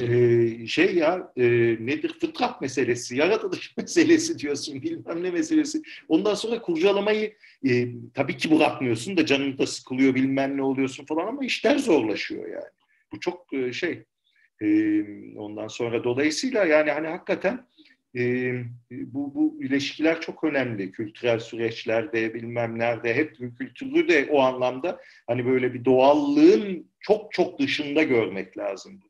e, 0.00 0.66
şey 0.66 0.94
ya 0.94 1.32
e, 1.36 1.42
nedir 1.80 2.16
fıtrat 2.20 2.60
meselesi, 2.60 3.16
yaratılış 3.16 3.76
meselesi 3.76 4.38
diyorsun 4.38 4.82
bilmem 4.82 5.22
ne 5.22 5.30
meselesi. 5.30 5.82
Ondan 6.08 6.34
sonra 6.34 6.62
kurcalamayı 6.62 7.34
e, 7.68 7.88
tabii 8.14 8.36
ki 8.36 8.50
bırakmıyorsun 8.50 9.16
da 9.16 9.26
canın 9.26 9.58
da 9.58 9.66
sıkılıyor 9.66 10.14
bilmem 10.14 10.56
ne 10.56 10.62
oluyorsun 10.62 11.04
falan 11.04 11.26
ama 11.26 11.44
işler 11.44 11.78
zorlaşıyor 11.78 12.48
yani. 12.48 12.70
Bu 13.12 13.20
çok 13.20 13.52
e, 13.52 13.72
şey 13.72 14.04
e, 14.62 14.66
ondan 15.36 15.68
sonra 15.68 16.04
dolayısıyla 16.04 16.64
yani 16.64 16.90
hani 16.90 17.06
hakikaten 17.06 17.66
e, 18.16 18.52
bu, 18.90 19.34
bu 19.34 19.58
ilişkiler 19.62 20.20
çok 20.20 20.44
önemli. 20.44 20.92
Kültürel 20.92 21.38
süreçlerde 21.38 22.34
bilmem 22.34 22.78
nerede 22.78 23.14
hep 23.14 23.36
kültürü 23.58 24.08
de 24.08 24.28
o 24.30 24.40
anlamda 24.40 25.00
hani 25.26 25.46
böyle 25.46 25.74
bir 25.74 25.84
doğallığın 25.84 26.86
çok 27.00 27.32
çok 27.32 27.58
dışında 27.58 28.02
görmek 28.02 28.58
lazım. 28.58 29.00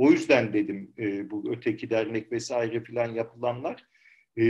O 0.00 0.10
yüzden 0.10 0.52
dedim 0.52 0.92
e, 0.98 1.30
bu 1.30 1.52
öteki 1.52 1.90
dernek 1.90 2.32
vesaire 2.32 2.84
filan 2.84 3.14
yapılanlar 3.14 3.86
e, 4.38 4.44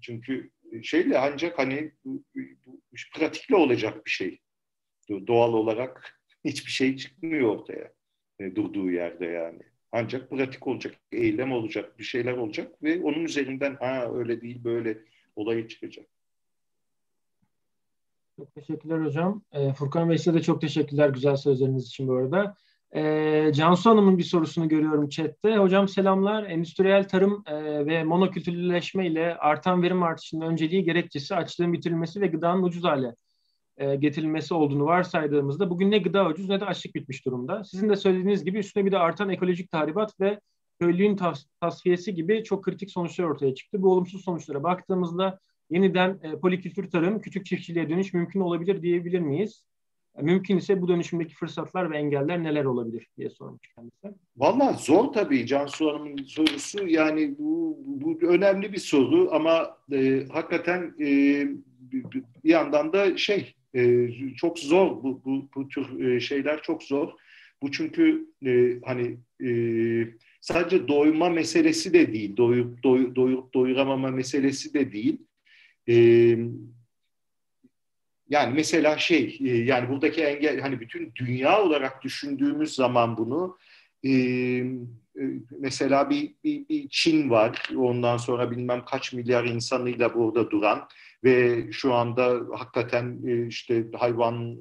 çünkü 0.00 0.50
şeyle 0.82 1.18
ancak 1.18 1.58
hani 1.58 1.92
bu, 2.04 2.24
bu, 2.66 2.80
pratikle 3.14 3.56
olacak 3.56 4.06
bir 4.06 4.10
şey. 4.10 4.40
Doğal 5.10 5.52
olarak 5.52 6.20
hiçbir 6.44 6.70
şey 6.70 6.96
çıkmıyor 6.96 7.48
ortaya 7.48 7.92
e, 8.40 8.56
durduğu 8.56 8.90
yerde 8.90 9.26
yani. 9.26 9.62
Ancak 9.92 10.30
pratik 10.30 10.66
olacak, 10.66 10.94
eylem 11.12 11.52
olacak, 11.52 11.98
bir 11.98 12.04
şeyler 12.04 12.32
olacak 12.32 12.82
ve 12.82 13.02
onun 13.02 13.24
üzerinden 13.24 13.74
ha 13.74 14.14
öyle 14.14 14.40
değil 14.40 14.64
böyle 14.64 14.98
olayı 15.36 15.68
çıkacak. 15.68 16.06
Çok 18.36 18.54
teşekkürler 18.54 19.04
hocam. 19.04 19.44
E, 19.52 19.72
Furkan 19.72 20.10
Bey 20.10 20.18
size 20.18 20.34
de 20.34 20.42
çok 20.42 20.60
teşekkürler 20.60 21.08
güzel 21.08 21.36
sözleriniz 21.36 21.86
için 21.86 22.08
bu 22.08 22.14
arada. 22.14 22.56
E, 22.94 23.52
Cansu 23.54 23.90
Hanım'ın 23.90 24.18
bir 24.18 24.22
sorusunu 24.22 24.68
görüyorum 24.68 25.08
chatte. 25.08 25.56
Hocam 25.56 25.88
selamlar. 25.88 26.44
Endüstriyel 26.44 27.08
tarım 27.08 27.42
e, 27.46 27.86
ve 27.86 28.04
monokültürleşme 28.04 29.06
ile 29.06 29.36
artan 29.36 29.82
verim 29.82 30.02
artışının 30.02 30.46
önceliği 30.46 30.84
gerekçesi 30.84 31.34
açlığın 31.34 31.72
bitirilmesi 31.72 32.20
ve 32.20 32.26
gıdanın 32.26 32.62
ucuz 32.62 32.84
hale 32.84 33.14
e, 33.76 33.96
getirilmesi 33.96 34.54
olduğunu 34.54 34.84
varsaydığımızda 34.84 35.70
bugün 35.70 35.90
ne 35.90 35.98
gıda 35.98 36.28
ucuz 36.28 36.48
ne 36.48 36.60
de 36.60 36.64
açlık 36.64 36.94
bitmiş 36.94 37.26
durumda. 37.26 37.64
Sizin 37.64 37.88
de 37.88 37.96
söylediğiniz 37.96 38.44
gibi 38.44 38.58
üstüne 38.58 38.84
bir 38.84 38.92
de 38.92 38.98
artan 38.98 39.30
ekolojik 39.30 39.70
tahribat 39.70 40.20
ve 40.20 40.40
köylülüğün 40.80 41.16
tas- 41.16 41.46
tasfiyesi 41.60 42.14
gibi 42.14 42.44
çok 42.44 42.64
kritik 42.64 42.90
sonuçlar 42.90 43.24
ortaya 43.24 43.54
çıktı. 43.54 43.82
Bu 43.82 43.92
olumsuz 43.92 44.24
sonuçlara 44.24 44.62
baktığımızda 44.62 45.38
yeniden 45.70 46.20
e, 46.22 46.38
polikültür 46.38 46.90
tarım, 46.90 47.20
küçük 47.20 47.46
çiftçiliğe 47.46 47.88
dönüş 47.88 48.14
mümkün 48.14 48.40
olabilir 48.40 48.82
diyebilir 48.82 49.20
miyiz? 49.20 49.64
Mümkün 50.22 50.56
ise 50.56 50.82
bu 50.82 50.88
dönüşümdeki 50.88 51.34
fırsatlar 51.34 51.90
ve 51.90 51.96
engeller 51.96 52.42
neler 52.42 52.64
olabilir 52.64 53.08
diye 53.18 53.30
sormuş 53.30 53.60
kendisi. 53.76 54.18
Valla 54.36 54.72
zor 54.72 55.12
tabii 55.12 55.46
Cansu 55.46 55.88
Hanım'ın 55.88 56.24
sorusu. 56.24 56.88
Yani 56.88 57.34
bu, 57.38 57.78
bu 57.86 58.26
önemli 58.26 58.72
bir 58.72 58.78
soru 58.78 59.28
ama 59.32 59.78
e, 59.92 60.26
hakikaten 60.32 60.94
e, 61.00 61.06
bir 61.92 62.24
yandan 62.44 62.92
da 62.92 63.16
şey 63.16 63.54
e, 63.74 64.08
çok 64.36 64.58
zor 64.58 65.02
bu, 65.02 65.24
bu, 65.24 65.48
bu 65.56 65.68
tür 65.68 66.00
e, 66.00 66.20
şeyler 66.20 66.62
çok 66.62 66.82
zor. 66.82 67.08
Bu 67.62 67.70
çünkü 67.70 68.26
e, 68.46 68.78
hani 68.84 69.16
e, 69.44 69.50
sadece 70.40 70.88
doyma 70.88 71.30
meselesi 71.30 71.92
de 71.92 72.12
değil, 72.12 72.36
doyup 72.36 72.82
doy, 72.82 73.14
doyup 73.14 73.54
doyuramama 73.54 74.10
meselesi 74.10 74.74
de 74.74 74.92
değil. 74.92 75.18
E, 75.88 75.94
yani 78.34 78.54
mesela 78.54 78.98
şey, 78.98 79.38
e, 79.44 79.48
yani 79.48 79.88
buradaki 79.88 80.24
engel, 80.24 80.60
hani 80.60 80.80
bütün 80.80 81.12
dünya 81.16 81.62
olarak 81.62 82.02
düşündüğümüz 82.02 82.74
zaman 82.74 83.16
bunu, 83.16 83.58
e, 84.04 84.10
e, 84.10 85.22
mesela 85.58 86.10
bir, 86.10 86.34
bir, 86.44 86.68
bir 86.68 86.88
Çin 86.88 87.30
var, 87.30 87.62
ondan 87.76 88.16
sonra 88.16 88.50
bilmem 88.50 88.84
kaç 88.84 89.12
milyar 89.12 89.44
insanıyla 89.44 90.14
burada 90.14 90.50
duran 90.50 90.88
ve 91.24 91.64
şu 91.72 91.92
anda 91.94 92.40
hakikaten 92.52 93.18
işte 93.48 93.84
hayvan 93.94 94.58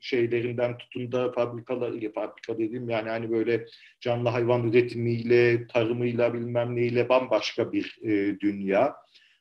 şeylerinden 0.00 0.78
tutun 0.78 1.12
da 1.12 1.32
fabrikaları, 1.32 2.12
fabrika 2.12 2.58
dedim 2.58 2.90
yani 2.90 3.08
hani 3.08 3.30
böyle 3.30 3.66
canlı 4.00 4.28
hayvan 4.28 4.68
üretimiyle, 4.68 5.66
tarımıyla 5.66 6.34
bilmem 6.34 6.76
neyle 6.76 7.08
bambaşka 7.08 7.72
bir 7.72 7.98
dünya. 8.40 8.96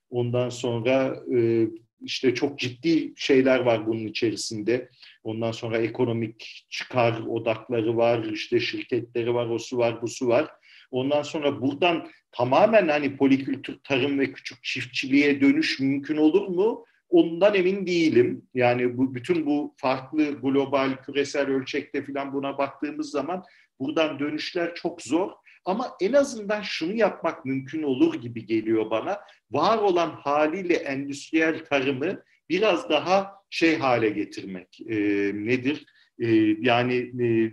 Ondan 0.10 0.50
sonra 0.50 1.16
e, 1.36 1.68
işte 2.02 2.34
çok 2.34 2.60
ciddi 2.60 3.14
şeyler 3.16 3.60
var 3.60 3.88
bunun 3.88 4.08
içerisinde. 4.08 4.90
Ondan 5.24 5.52
sonra 5.52 5.78
ekonomik 5.78 6.66
çıkar 6.70 7.20
odakları 7.20 7.98
var, 7.98 8.24
işte 8.24 8.60
şirketleri 8.60 9.34
var, 9.34 9.48
o 9.48 9.60
su 9.60 9.78
var, 9.78 10.02
bu 10.02 10.08
su 10.08 10.28
var. 10.28 10.52
Ondan 10.92 11.22
sonra 11.24 11.62
buradan 11.62 12.10
tamamen 12.32 12.88
hani 12.88 13.18
polikültür 13.18 13.80
tarım 13.84 14.20
ve 14.20 14.32
küçük 14.32 14.64
çiftçiliğe 14.64 15.42
dönüş 15.42 15.80
mümkün 15.80 16.18
olur 16.18 16.48
mu? 16.48 16.86
Ondan 17.10 17.56
emin 17.56 17.88
değilim. 17.88 18.48
Yani 18.54 18.98
bu 18.98 19.16
bütün 19.16 19.46
bu 19.46 19.76
farklı 19.78 20.42
global 20.42 20.96
küresel 21.06 21.48
ölçekte 21.48 22.06
falan 22.06 22.34
buna 22.34 22.58
baktığımız 22.58 23.12
zaman 23.12 23.44
buradan 23.80 24.20
dönüşler 24.20 24.76
çok 24.76 25.02
zor. 25.02 25.32
Ama 25.68 25.92
en 26.02 26.14
azından 26.14 26.62
şunu 26.62 26.94
yapmak 26.94 27.46
mümkün 27.46 27.84
olur 27.84 28.22
gibi 28.22 28.46
geliyor 28.46 28.92
bana. 28.92 29.20
Var 29.52 29.78
olan 29.78 30.10
haliyle 30.10 30.74
endüstriyel 30.74 31.66
tarımı 31.66 32.24
biraz 32.50 32.90
daha 32.90 33.34
şey 33.50 33.78
hale 33.78 34.10
getirmek. 34.10 34.82
E, 34.90 34.96
nedir? 35.34 35.86
E, 36.20 36.28
yani 36.62 36.96
e, 36.96 37.52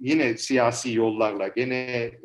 yine 0.00 0.36
siyasi 0.36 0.92
yollarla, 0.92 1.48
gene 1.48 1.76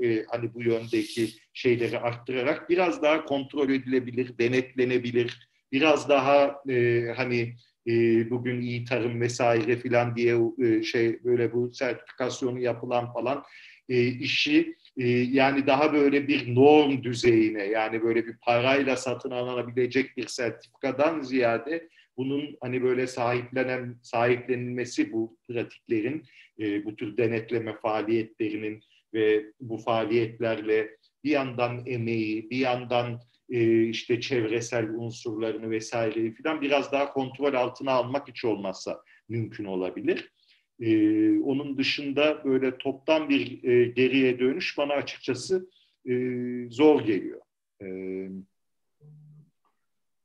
e, 0.04 0.26
hani 0.30 0.54
bu 0.54 0.64
yöndeki 0.64 1.30
şeyleri 1.54 2.00
arttırarak 2.00 2.70
biraz 2.70 3.02
daha 3.02 3.26
kontrol 3.26 3.70
edilebilir, 3.70 4.38
denetlenebilir. 4.38 5.50
Biraz 5.72 6.10
daha 6.10 6.64
e, 6.70 7.06
hani 7.16 7.56
e, 7.88 7.94
bugün 8.30 8.62
iyi 8.62 8.86
tarım 8.86 9.22
vesaire 9.22 9.78
filan 9.78 10.16
diye 10.16 10.38
e, 10.62 10.84
şey 10.84 11.24
böyle 11.24 11.54
bu 11.54 11.72
sertifikasyonu 11.74 12.60
yapılan 12.60 13.14
falan 13.14 13.44
e, 13.90 14.04
işi 14.04 14.76
e, 14.98 15.08
yani 15.10 15.68
daha 15.68 15.94
böyle 15.94 16.28
bir 16.28 16.56
norm 16.56 17.04
düzeyine 17.04 17.64
yani 17.64 18.04
böyle 18.04 18.28
bir 18.28 18.38
parayla 18.38 18.96
satın 18.96 19.32
alınabilecek 19.32 20.18
bir 20.18 20.28
sertifikadan 20.28 21.22
ziyade 21.22 21.90
bunun 22.18 22.58
hani 22.62 22.84
böyle 22.84 23.08
sahiplenen 23.08 23.96
sahiplenilmesi 24.02 25.14
bu 25.14 25.38
pratiklerin 25.48 26.24
e, 26.60 26.86
bu 26.86 26.96
tür 26.96 27.18
denetleme 27.18 27.76
faaliyetlerinin 27.82 28.84
ve 29.14 29.46
bu 29.62 29.78
faaliyetlerle 29.78 30.90
bir 31.24 31.30
yandan 31.30 31.84
emeği 31.86 32.50
bir 32.50 32.58
yandan 32.58 33.20
e, 33.50 33.84
işte 33.84 34.22
çevresel 34.22 34.90
unsurlarını 34.90 35.70
vesaireyi 35.70 36.36
falan 36.36 36.62
biraz 36.62 36.92
daha 36.92 37.14
kontrol 37.14 37.54
altına 37.54 37.92
almak 37.92 38.28
hiç 38.28 38.46
olmazsa 38.46 39.02
mümkün 39.30 39.66
olabilir. 39.66 40.32
E, 40.80 41.40
onun 41.40 41.78
dışında 41.78 42.44
böyle 42.46 42.78
toptan 42.78 43.30
bir 43.30 43.64
e, 43.64 43.86
geriye 43.86 44.40
dönüş 44.40 44.78
bana 44.78 44.94
açıkçası 44.94 45.70
e, 46.06 46.14
zor 46.70 47.02
geliyor. 47.02 47.42
E, 47.82 47.88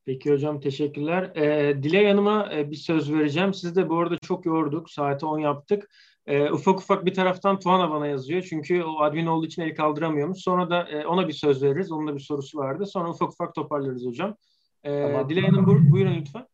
Peki 0.07 0.33
hocam 0.33 0.61
teşekkürler. 0.61 1.37
E, 1.37 1.83
Dilek 1.83 2.09
Hanım'a 2.09 2.53
e, 2.55 2.71
bir 2.71 2.77
söz 2.77 3.13
vereceğim. 3.13 3.55
Siz 3.55 3.77
de 3.77 3.89
bu 3.89 3.99
arada 3.99 4.19
çok 4.19 4.47
yorduk. 4.47 4.91
Saate 4.91 5.27
10 5.27 5.39
yaptık. 5.39 5.91
E, 6.27 6.51
ufak 6.51 6.79
ufak 6.79 7.05
bir 7.07 7.15
taraftan 7.15 7.59
Tuana 7.59 7.91
bana 7.91 8.07
yazıyor. 8.07 8.43
Çünkü 8.43 8.83
o 8.83 9.01
admin 9.01 9.27
olduğu 9.27 9.47
için 9.47 9.63
el 9.63 9.75
kaldıramıyormuş. 9.75 10.39
Sonra 10.39 10.71
da 10.71 10.89
e, 10.89 11.07
ona 11.07 11.29
bir 11.29 11.33
söz 11.33 11.63
veririz. 11.63 11.93
Onun 11.93 12.09
da 12.09 12.15
bir 12.15 12.21
sorusu 12.21 12.59
vardı. 12.59 12.87
Sonra 12.87 13.11
ufak 13.11 13.29
ufak 13.29 13.55
toparlarız 13.55 14.07
hocam. 14.07 14.37
E, 14.85 15.03
tamam. 15.03 15.29
Dilek 15.29 15.49
Hanım 15.49 15.67
bu, 15.67 15.93
buyurun 15.93 16.15
lütfen. 16.21 16.47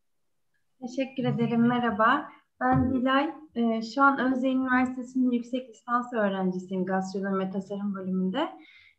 Teşekkür 0.80 1.24
ederim. 1.24 1.68
Merhaba. 1.68 2.28
Ben 2.60 2.94
Dilay. 2.94 3.30
E, 3.54 3.82
şu 3.82 4.02
an 4.02 4.32
Özyeğin 4.32 4.60
Üniversitesi'nin 4.60 5.30
yüksek 5.30 5.70
lisans 5.70 6.12
öğrencisiyim 6.12 6.86
gastronomi 6.86 7.46
ve 7.46 7.50
tasarım 7.50 7.94
bölümünde. 7.94 8.48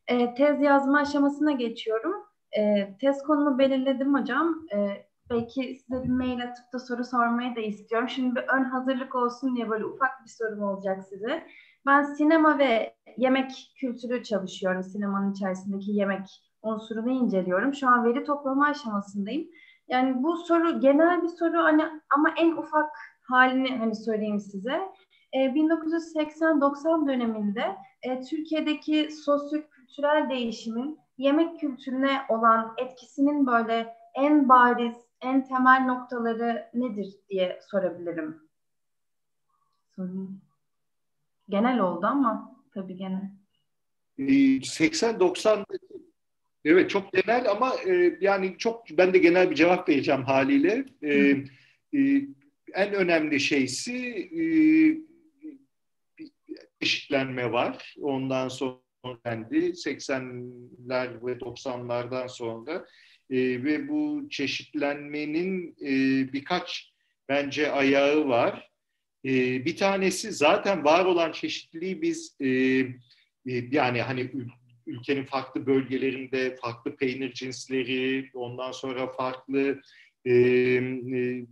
E, 0.08 0.34
tez 0.34 0.62
yazma 0.62 1.00
aşamasına 1.00 1.52
geçiyorum. 1.52 2.14
E, 2.58 2.94
tez 3.02 3.24
konumu 3.24 3.60
belirledim 3.60 4.14
hocam. 4.14 4.66
E, 4.76 5.06
belki 5.30 5.76
size 5.76 6.04
bir 6.04 6.10
mail 6.10 6.44
atıp 6.44 6.74
da 6.74 6.80
soru 6.80 7.04
sormayı 7.04 7.56
da 7.56 7.60
istiyorum. 7.60 8.10
Şimdi 8.10 8.36
bir 8.36 8.44
ön 8.44 8.64
hazırlık 8.64 9.16
olsun 9.16 9.56
diye 9.56 9.70
böyle 9.70 9.86
ufak 9.86 10.24
bir 10.24 10.30
sorum 10.30 10.64
olacak 10.64 11.04
size. 11.10 11.48
Ben 11.86 12.04
sinema 12.04 12.60
ve 12.60 12.96
yemek 13.18 13.52
kültürü 13.80 14.24
çalışıyorum. 14.24 14.84
Sinemanın 14.84 15.34
içerisindeki 15.34 15.92
yemek 15.92 16.52
unsurunu 16.64 17.12
inceliyorum. 17.12 17.74
Şu 17.74 17.88
an 17.88 18.06
veri 18.06 18.24
toplama 18.24 18.66
aşamasındayım. 18.66 19.48
Yani 19.88 20.24
bu 20.24 20.38
soru 20.38 20.80
genel 20.80 21.24
bir 21.24 21.28
soru 21.28 21.58
hani 21.58 21.84
ama 22.16 22.30
en 22.38 22.52
ufak 22.52 22.90
halini 23.32 23.78
hani 23.78 23.96
söyleyeyim 23.96 24.40
size. 24.40 24.82
E, 25.34 25.38
1980-90 25.38 27.08
döneminde 27.08 27.76
e, 28.04 28.22
Türkiye'deki 28.22 29.10
sosyo-kültürel 29.12 30.30
değişimin 30.30 31.00
yemek 31.18 31.60
kültürüne 31.60 32.22
olan 32.30 32.74
etkisinin 32.78 33.48
böyle 33.48 33.96
en 34.16 34.50
bariz, 34.50 34.96
en 35.22 35.44
temel 35.44 35.86
noktaları 35.86 36.70
nedir 36.74 37.16
diye 37.30 37.60
sorabilirim. 37.72 38.42
Sorayım. 39.96 40.42
Genel 41.50 41.80
oldu 41.80 42.06
ama 42.06 42.56
tabii 42.74 42.96
genel. 42.96 43.32
80-90 44.20 45.66
Evet 46.66 46.90
çok 46.90 47.14
genel 47.14 47.52
ama 47.52 47.74
e, 47.88 48.18
yani 48.22 48.56
çok 48.58 48.84
ben 48.92 49.14
de 49.14 49.18
genel 49.18 49.50
bir 49.50 49.56
cevap 49.56 49.90
vereceğim 49.90 50.24
haliyle. 50.24 50.86
E, 51.02 51.14
e, 51.94 52.28
en 52.74 52.94
önemli 52.94 53.40
şeysi 53.40 53.96
e, 54.40 54.44
eşitlenme 56.82 57.52
var. 57.52 57.96
Ondan 58.02 58.48
sonra 58.48 58.82
kendi 59.26 59.58
80'ler 59.58 61.26
ve 61.26 61.32
90'lardan 61.32 62.30
sonra 62.30 62.86
e, 63.30 63.64
ve 63.64 63.88
bu 63.88 64.28
çeşitlenmenin 64.30 65.76
e, 65.82 65.90
birkaç 66.34 66.94
bence 67.30 67.72
ayağı 67.72 68.28
var. 68.28 68.70
E, 69.26 69.66
bir 69.66 69.78
tanesi 69.78 70.32
zaten 70.32 70.84
var 70.84 71.06
olan 71.06 71.32
çeşitliliği 71.32 72.02
biz 72.02 72.36
e, 72.40 72.48
e, 72.48 72.88
yani 73.72 74.02
hani 74.02 74.32
ülkenin 74.88 75.26
farklı 75.26 75.66
bölgelerinde 75.66 76.56
farklı 76.56 76.96
peynir 76.96 77.34
cinsleri, 77.34 78.30
ondan 78.34 78.72
sonra 78.72 79.08
farklı 79.08 79.82
e, 80.26 80.32
e, 80.34 81.46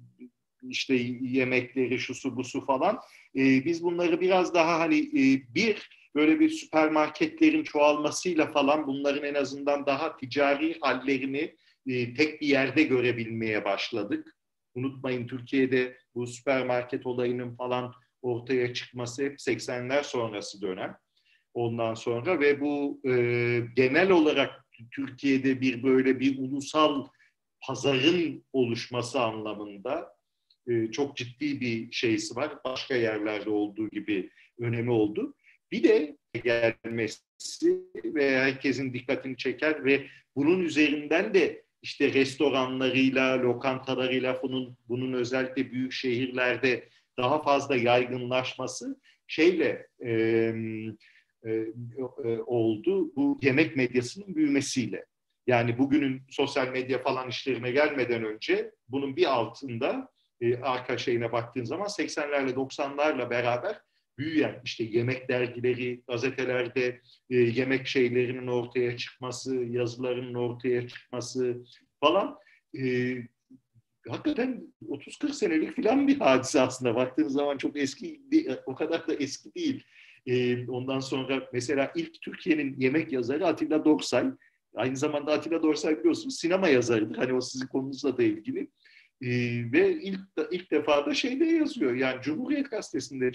işte 0.63 0.95
yemekleri, 1.21 1.99
şusu 1.99 2.35
busu 2.35 2.65
falan. 2.65 2.99
E, 3.35 3.65
biz 3.65 3.83
bunları 3.83 4.21
biraz 4.21 4.53
daha 4.53 4.79
hani 4.79 4.99
e, 4.99 5.53
bir 5.55 5.89
böyle 6.15 6.39
bir 6.39 6.49
süpermarketlerin 6.49 7.63
çoğalmasıyla 7.63 8.51
falan 8.51 8.87
bunların 8.87 9.23
en 9.23 9.33
azından 9.33 9.85
daha 9.85 10.17
ticari 10.17 10.77
hallerini 10.81 11.55
e, 11.87 12.13
tek 12.13 12.41
bir 12.41 12.47
yerde 12.47 12.83
görebilmeye 12.83 13.65
başladık. 13.65 14.35
Unutmayın 14.75 15.27
Türkiye'de 15.27 15.97
bu 16.15 16.27
süpermarket 16.27 17.05
olayının 17.05 17.55
falan 17.55 17.93
ortaya 18.21 18.73
çıkması 18.73 19.23
hep 19.23 19.35
80'ler 19.35 20.03
sonrası 20.03 20.61
dönem. 20.61 20.97
Ondan 21.53 21.93
sonra 21.93 22.39
ve 22.39 22.61
bu 22.61 23.01
e, 23.05 23.11
genel 23.75 24.11
olarak 24.11 24.65
Türkiye'de 24.91 25.61
bir 25.61 25.83
böyle 25.83 26.19
bir 26.19 26.39
ulusal 26.39 27.07
pazarın 27.61 28.45
oluşması 28.53 29.21
anlamında 29.21 30.18
e, 30.69 30.91
çok 30.91 31.17
ciddi 31.17 31.61
bir 31.61 31.91
şeysi 31.91 32.35
var. 32.35 32.57
Başka 32.65 32.95
yerlerde 32.95 33.49
olduğu 33.49 33.89
gibi 33.89 34.29
önemi 34.59 34.91
oldu. 34.91 35.33
Bir 35.71 35.83
de 35.83 36.17
gelmesi 36.43 37.21
ve 38.05 38.39
herkesin 38.39 38.93
dikkatini 38.93 39.37
çeker 39.37 39.85
ve 39.85 40.05
bunun 40.35 40.59
üzerinden 40.59 41.33
de 41.33 41.63
işte 41.81 42.13
restoranlarıyla, 42.13 43.41
lokantalarıyla 43.41 44.39
bunun, 44.43 44.77
bunun 44.87 45.13
özellikle 45.13 45.71
büyük 45.71 45.91
şehirlerde 45.91 46.89
daha 47.17 47.43
fazla 47.43 47.75
yaygınlaşması 47.75 48.99
şeyle 49.27 49.87
e, 50.05 50.11
e, 51.43 51.51
e, 52.23 52.37
oldu 52.45 53.15
bu 53.15 53.39
yemek 53.41 53.75
medyasının 53.75 54.35
büyümesiyle. 54.35 55.05
Yani 55.47 55.77
bugünün 55.77 56.21
sosyal 56.29 56.67
medya 56.67 56.99
falan 56.99 57.29
işlerine 57.29 57.71
gelmeden 57.71 58.23
önce 58.23 58.71
bunun 58.87 59.15
bir 59.15 59.33
altında 59.33 60.09
e, 60.41 60.57
arka 60.57 60.97
şeyine 60.97 61.31
baktığın 61.31 61.63
zaman 61.63 61.87
80'lerle 61.87 62.53
90'larla 62.53 63.29
beraber 63.29 63.81
büyüyen 64.17 64.61
işte 64.65 64.83
yemek 64.83 65.29
dergileri, 65.29 66.01
gazetelerde 66.07 67.01
e, 67.29 67.35
yemek 67.35 67.87
şeylerinin 67.87 68.47
ortaya 68.47 68.97
çıkması, 68.97 69.55
yazılarının 69.55 70.33
ortaya 70.33 70.87
çıkması 70.87 71.57
falan 71.99 72.37
e, 72.79 73.15
hakikaten 74.07 74.73
30-40 74.89 75.33
senelik 75.33 75.83
falan 75.83 76.07
bir 76.07 76.19
hadise 76.19 76.61
aslında. 76.61 76.95
Baktığınız 76.95 77.33
zaman 77.33 77.57
çok 77.57 77.77
eski, 77.77 78.21
o 78.65 78.75
kadar 78.75 79.07
da 79.07 79.13
eski 79.15 79.55
değil. 79.55 79.83
E, 80.25 80.67
ondan 80.67 80.99
sonra 80.99 81.49
mesela 81.53 81.91
ilk 81.95 82.21
Türkiye'nin 82.21 82.75
yemek 82.79 83.11
yazarı 83.11 83.47
Atilla 83.47 83.85
Dorsay. 83.85 84.25
Aynı 84.75 84.97
zamanda 84.97 85.31
Atilla 85.31 85.63
Dorsay 85.63 85.99
biliyorsunuz 85.99 86.39
sinema 86.39 86.67
yazarıdır. 86.67 87.15
Hani 87.15 87.33
o 87.33 87.41
sizin 87.41 87.67
konunuzla 87.67 88.17
da 88.17 88.23
ilgili. 88.23 88.69
Ee, 89.21 89.71
ve 89.71 89.93
ilk 90.01 90.19
ilk 90.51 90.71
defa 90.71 91.05
da 91.05 91.13
şeyde 91.13 91.45
yazıyor. 91.45 91.93
Yani 91.93 92.21
Cumhuriyet 92.21 92.71
Gazetesi'nde 92.71 93.25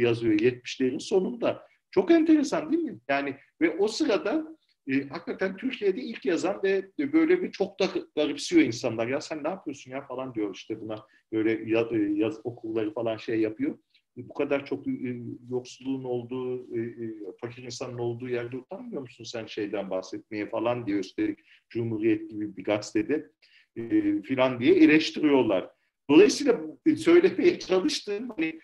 yazıyor 0.00 0.34
70'lerin 0.34 1.00
sonunda. 1.00 1.66
Çok 1.90 2.10
enteresan 2.10 2.72
değil 2.72 2.82
mi? 2.82 2.98
Yani 3.08 3.36
ve 3.60 3.70
o 3.70 3.88
sırada 3.88 4.56
e, 4.88 5.08
hakikaten 5.08 5.56
Türkiye'de 5.56 6.00
ilk 6.00 6.24
yazan 6.24 6.60
ve 6.62 6.90
böyle 6.98 7.42
bir 7.42 7.52
çok 7.52 7.80
da 7.80 7.88
garipsiyor 8.16 8.62
insanlar. 8.62 9.06
Ya 9.06 9.20
sen 9.20 9.44
ne 9.44 9.48
yapıyorsun 9.48 9.90
ya 9.90 10.06
falan 10.06 10.34
diyor 10.34 10.54
işte 10.54 10.80
buna. 10.80 11.06
Böyle 11.32 11.70
yaz, 11.70 11.92
e, 11.92 11.96
yaz 11.96 12.40
okulları 12.44 12.94
falan 12.94 13.16
şey 13.16 13.40
yapıyor. 13.40 13.78
Bu 14.16 14.34
kadar 14.34 14.66
çok 14.66 14.86
e, 14.86 15.22
yoksulluğun 15.50 16.04
olduğu, 16.04 16.76
e, 16.76 16.80
e, 16.80 17.14
fakir 17.40 17.62
insanın 17.62 17.98
olduğu 17.98 18.28
yerde 18.28 18.56
utanmıyor 18.56 19.02
musun 19.02 19.24
sen 19.24 19.46
şeyden 19.46 19.90
bahsetmeye 19.90 20.48
falan 20.48 20.86
diyor 20.86 21.00
üstelik 21.00 21.38
Cumhuriyet 21.68 22.30
gibi 22.30 22.56
bir 22.56 22.64
gazetede 22.64 23.30
e, 23.76 24.22
filan 24.22 24.60
diye 24.60 24.74
eleştiriyorlar. 24.74 25.70
Dolayısıyla 26.10 26.60
söylemeye 26.96 27.58
çalıştığım 27.58 28.30
hani 28.30 28.60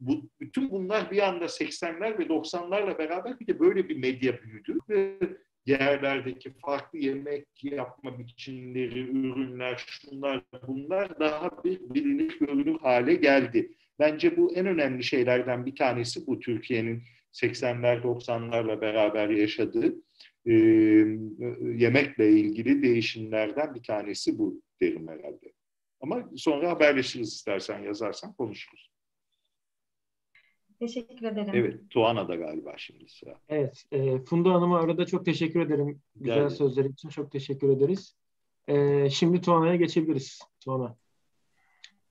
bu, 0.00 0.30
bütün 0.40 0.70
bunlar 0.70 1.10
bir 1.10 1.28
anda 1.28 1.44
80'ler 1.44 2.18
ve 2.18 2.22
90'larla 2.22 2.98
beraber 2.98 3.40
bir 3.40 3.46
de 3.46 3.60
böyle 3.60 3.88
bir 3.88 3.96
medya 3.96 4.42
büyüdü 4.42 4.78
ve 4.88 5.18
yerlerdeki 5.66 6.52
farklı 6.52 6.98
yemek 6.98 7.46
yapma 7.62 8.18
biçimleri, 8.18 9.00
ürünler, 9.00 9.84
şunlar 9.86 10.42
bunlar 10.66 11.20
daha 11.20 11.64
bir 11.64 11.80
bilinir 11.80 12.38
görünür 12.38 12.78
hale 12.78 13.14
geldi. 13.14 13.72
Bence 13.98 14.36
bu 14.36 14.54
en 14.54 14.66
önemli 14.66 15.04
şeylerden 15.04 15.66
bir 15.66 15.76
tanesi 15.76 16.26
bu 16.26 16.40
Türkiye'nin 16.40 17.02
80'ler 17.32 18.02
90'larla 18.02 18.80
beraber 18.80 19.28
yaşadığı 19.28 19.94
e, 20.46 20.52
yemekle 21.76 22.30
ilgili 22.30 22.82
değişimlerden 22.82 23.74
bir 23.74 23.82
tanesi 23.82 24.38
bu 24.38 24.62
derim 24.80 25.08
herhalde. 25.08 25.52
Ama 26.00 26.28
sonra 26.36 26.70
haberleşiriz 26.70 27.28
istersen 27.32 27.82
yazarsan 27.82 28.32
konuşuruz. 28.32 28.90
Teşekkür 30.78 31.26
ederim. 31.26 31.50
Evet, 31.54 31.90
Tuana 31.90 32.28
da 32.28 32.34
galiba 32.34 32.74
şimdi 32.76 33.08
sıra. 33.08 33.34
Evet, 33.48 33.84
e, 33.92 34.18
Funda 34.18 34.52
Hanım'a 34.52 34.80
arada 34.80 35.06
çok 35.06 35.24
teşekkür 35.24 35.60
ederim. 35.60 36.02
Güzel 36.16 36.36
yani. 36.36 36.50
sözler 36.50 36.84
için 36.84 37.08
çok 37.08 37.32
teşekkür 37.32 37.68
ederiz. 37.68 38.16
E, 38.68 39.10
şimdi 39.10 39.40
Tuana'ya 39.40 39.76
geçebiliriz. 39.76 40.40
Tuana. 40.60 40.96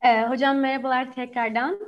E, 0.01 0.27
hocam 0.27 0.59
merhabalar 0.59 1.15
tekrardan. 1.15 1.79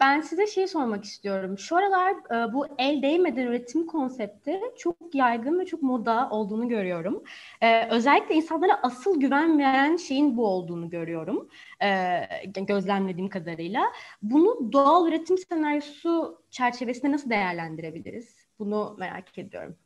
Ben 0.00 0.20
size 0.20 0.46
şey 0.46 0.66
sormak 0.68 1.04
istiyorum. 1.04 1.58
Şu 1.58 1.76
aralar 1.76 2.12
e, 2.12 2.52
bu 2.52 2.66
el 2.78 3.02
değmeden 3.02 3.46
üretim 3.46 3.86
konsepti 3.86 4.60
çok 4.78 4.96
yaygın 5.14 5.60
ve 5.60 5.66
çok 5.66 5.82
moda 5.82 6.28
olduğunu 6.30 6.68
görüyorum. 6.68 7.22
E, 7.60 7.88
özellikle 7.88 8.34
insanlara 8.34 8.80
asıl 8.82 9.20
güven 9.20 9.58
veren 9.58 9.96
şeyin 9.96 10.36
bu 10.36 10.46
olduğunu 10.46 10.90
görüyorum. 10.90 11.48
E, 11.82 12.20
gözlemlediğim 12.68 13.28
kadarıyla. 13.30 13.82
Bunu 14.22 14.72
doğal 14.72 15.08
üretim 15.08 15.38
senaryosu 15.38 16.42
çerçevesinde 16.50 17.12
nasıl 17.12 17.30
değerlendirebiliriz? 17.30 18.48
Bunu 18.58 18.96
merak 18.98 19.38
ediyorum. 19.38 19.76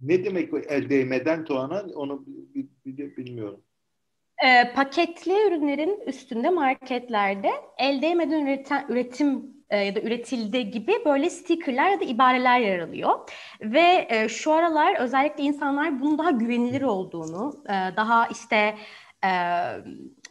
Ne 0.00 0.24
demek 0.24 0.52
el 0.68 0.90
değmeden 0.90 1.44
Tuana? 1.44 1.80
Onu 1.94 2.26
bilmiyorum 2.86 3.60
e, 4.44 4.72
paketli 4.72 5.46
ürünlerin 5.48 6.00
üstünde 6.06 6.50
marketlerde 6.50 7.50
el 7.78 8.02
değmeden 8.02 8.46
üreten, 8.46 8.86
üretim 8.88 9.58
e, 9.70 9.76
ya 9.76 9.94
da 9.94 10.00
üretildi 10.00 10.70
gibi 10.70 10.92
böyle 11.06 11.30
stickerler 11.30 11.90
ya 11.90 12.00
da 12.00 12.04
ibareler 12.04 12.60
yer 12.60 12.78
alıyor. 12.78 13.30
Ve 13.60 14.06
e, 14.10 14.28
şu 14.28 14.52
aralar 14.52 15.00
özellikle 15.00 15.44
insanlar 15.44 16.00
bunun 16.00 16.18
daha 16.18 16.30
güvenilir 16.30 16.82
olduğunu, 16.82 17.64
e, 17.66 17.96
daha 17.96 18.26
işte 18.26 18.74
e, 19.24 19.30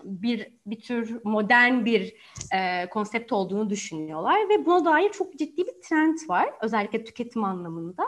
bir 0.03 0.47
bir 0.65 0.81
tür 0.81 1.21
modern 1.23 1.85
bir 1.85 2.13
e, 2.53 2.89
konsept 2.89 3.31
olduğunu 3.31 3.69
düşünüyorlar 3.69 4.49
ve 4.49 4.65
buna 4.65 4.85
dair 4.85 5.11
çok 5.11 5.37
ciddi 5.37 5.57
bir 5.67 5.81
trend 5.81 6.17
var 6.29 6.49
özellikle 6.61 7.03
tüketim 7.03 7.43
anlamında. 7.43 8.03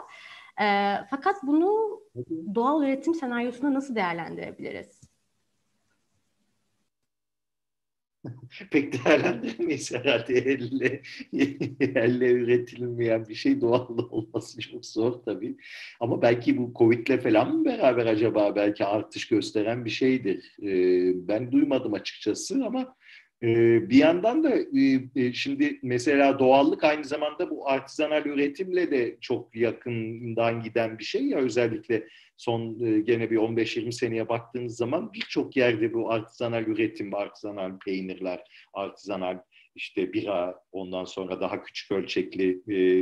E, 0.61 0.95
fakat 1.09 1.35
bunu 1.43 2.01
doğal 2.55 2.83
üretim 2.83 3.15
senaryosunda 3.15 3.73
nasıl 3.73 3.95
değerlendirebiliriz? 3.95 4.98
pek 8.71 8.93
değerlendiremeyiz 8.93 9.93
herhalde 9.93 10.33
elle, 10.33 11.01
elle 11.95 12.31
üretilmeyen 12.31 13.27
bir 13.27 13.35
şey 13.35 13.61
doğal 13.61 13.97
olması 13.97 14.61
çok 14.61 14.85
zor 14.85 15.13
tabii. 15.25 15.57
Ama 15.99 16.21
belki 16.21 16.57
bu 16.57 16.73
Covid'le 16.75 17.21
falan 17.23 17.55
mı 17.55 17.65
beraber 17.65 18.05
acaba 18.05 18.55
belki 18.55 18.85
artış 18.85 19.27
gösteren 19.27 19.85
bir 19.85 19.89
şeydir. 19.89 20.55
Ee, 20.61 21.27
ben 21.27 21.51
duymadım 21.51 21.93
açıkçası 21.93 22.65
ama 22.65 22.95
e, 23.43 23.89
bir 23.89 23.97
yandan 23.97 24.43
da 24.43 24.49
e, 24.55 25.01
e, 25.15 25.33
şimdi 25.33 25.79
mesela 25.83 26.39
doğallık 26.39 26.83
aynı 26.83 27.03
zamanda 27.03 27.49
bu 27.49 27.69
artizanal 27.69 28.25
üretimle 28.25 28.91
de 28.91 29.17
çok 29.21 29.55
yakından 29.55 30.63
giden 30.63 30.99
bir 30.99 31.03
şey 31.03 31.25
ya. 31.25 31.37
Özellikle 31.37 32.07
son 32.37 32.79
e, 32.85 32.99
gene 32.99 33.31
bir 33.31 33.37
15-20 33.37 33.91
seneye 33.91 34.29
baktığınız 34.29 34.77
zaman 34.77 35.13
birçok 35.13 35.57
yerde 35.57 35.93
bu 35.93 36.11
artizanal 36.11 36.63
üretim, 36.63 37.15
artizanal 37.15 37.79
peynirler, 37.85 38.39
artizanal 38.73 39.37
işte 39.75 40.13
bira, 40.13 40.55
ondan 40.71 41.05
sonra 41.05 41.41
daha 41.41 41.63
küçük 41.63 41.91
ölçekli 41.91 42.61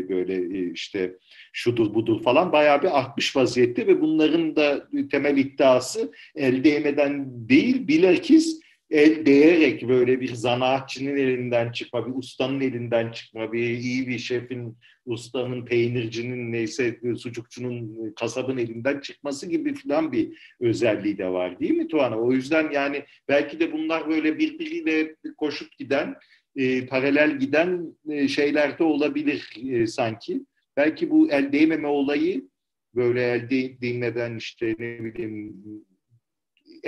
böyle 0.09 0.69
işte 0.71 1.17
şudur 1.53 1.93
budur 1.93 2.23
falan 2.23 2.51
bayağı 2.51 2.81
bir 2.81 2.99
artmış 2.99 3.35
vaziyette 3.35 3.87
ve 3.87 4.01
bunların 4.01 4.55
da 4.55 4.87
temel 5.11 5.37
iddiası 5.37 6.11
el 6.35 6.63
değmeden 6.63 7.27
değil 7.49 7.87
bilakis 7.87 8.66
el 8.91 9.25
değerek 9.25 9.87
böyle 9.87 10.21
bir 10.21 10.33
zanaatçının 10.33 11.17
elinden 11.17 11.71
çıkma, 11.71 12.07
bir 12.07 12.13
ustanın 12.15 12.61
elinden 12.61 13.11
çıkma, 13.11 13.53
bir 13.53 13.69
iyi 13.69 14.07
bir 14.07 14.19
şefin, 14.19 14.77
ustanın, 15.05 15.65
peynircinin 15.65 16.51
neyse 16.51 16.99
sucukçunun, 17.17 18.13
kasabın 18.19 18.57
elinden 18.57 18.99
çıkması 18.99 19.49
gibi 19.49 19.75
falan 19.75 20.11
bir 20.11 20.55
özelliği 20.59 21.17
de 21.17 21.27
var 21.27 21.59
değil 21.59 21.71
mi 21.71 21.87
Tuana? 21.87 22.17
O 22.17 22.31
yüzden 22.31 22.71
yani 22.71 23.03
belki 23.27 23.59
de 23.59 23.71
bunlar 23.73 24.09
böyle 24.09 24.39
birbiriyle 24.39 25.15
koşup 25.37 25.77
giden, 25.77 26.15
e, 26.55 26.85
paralel 26.85 27.39
giden 27.39 27.97
e, 28.09 28.27
şeyler 28.27 28.79
de 28.79 28.83
olabilir 28.83 29.53
e, 29.71 29.87
sanki. 29.87 30.45
Belki 30.77 31.09
bu 31.09 31.29
el 31.31 31.51
değmeme 31.51 31.87
olayı 31.87 32.47
böyle 32.95 33.23
el 33.23 33.49
değmeden 33.81 34.35
işte 34.35 34.75
ne 34.79 35.03
bileyim 35.03 35.55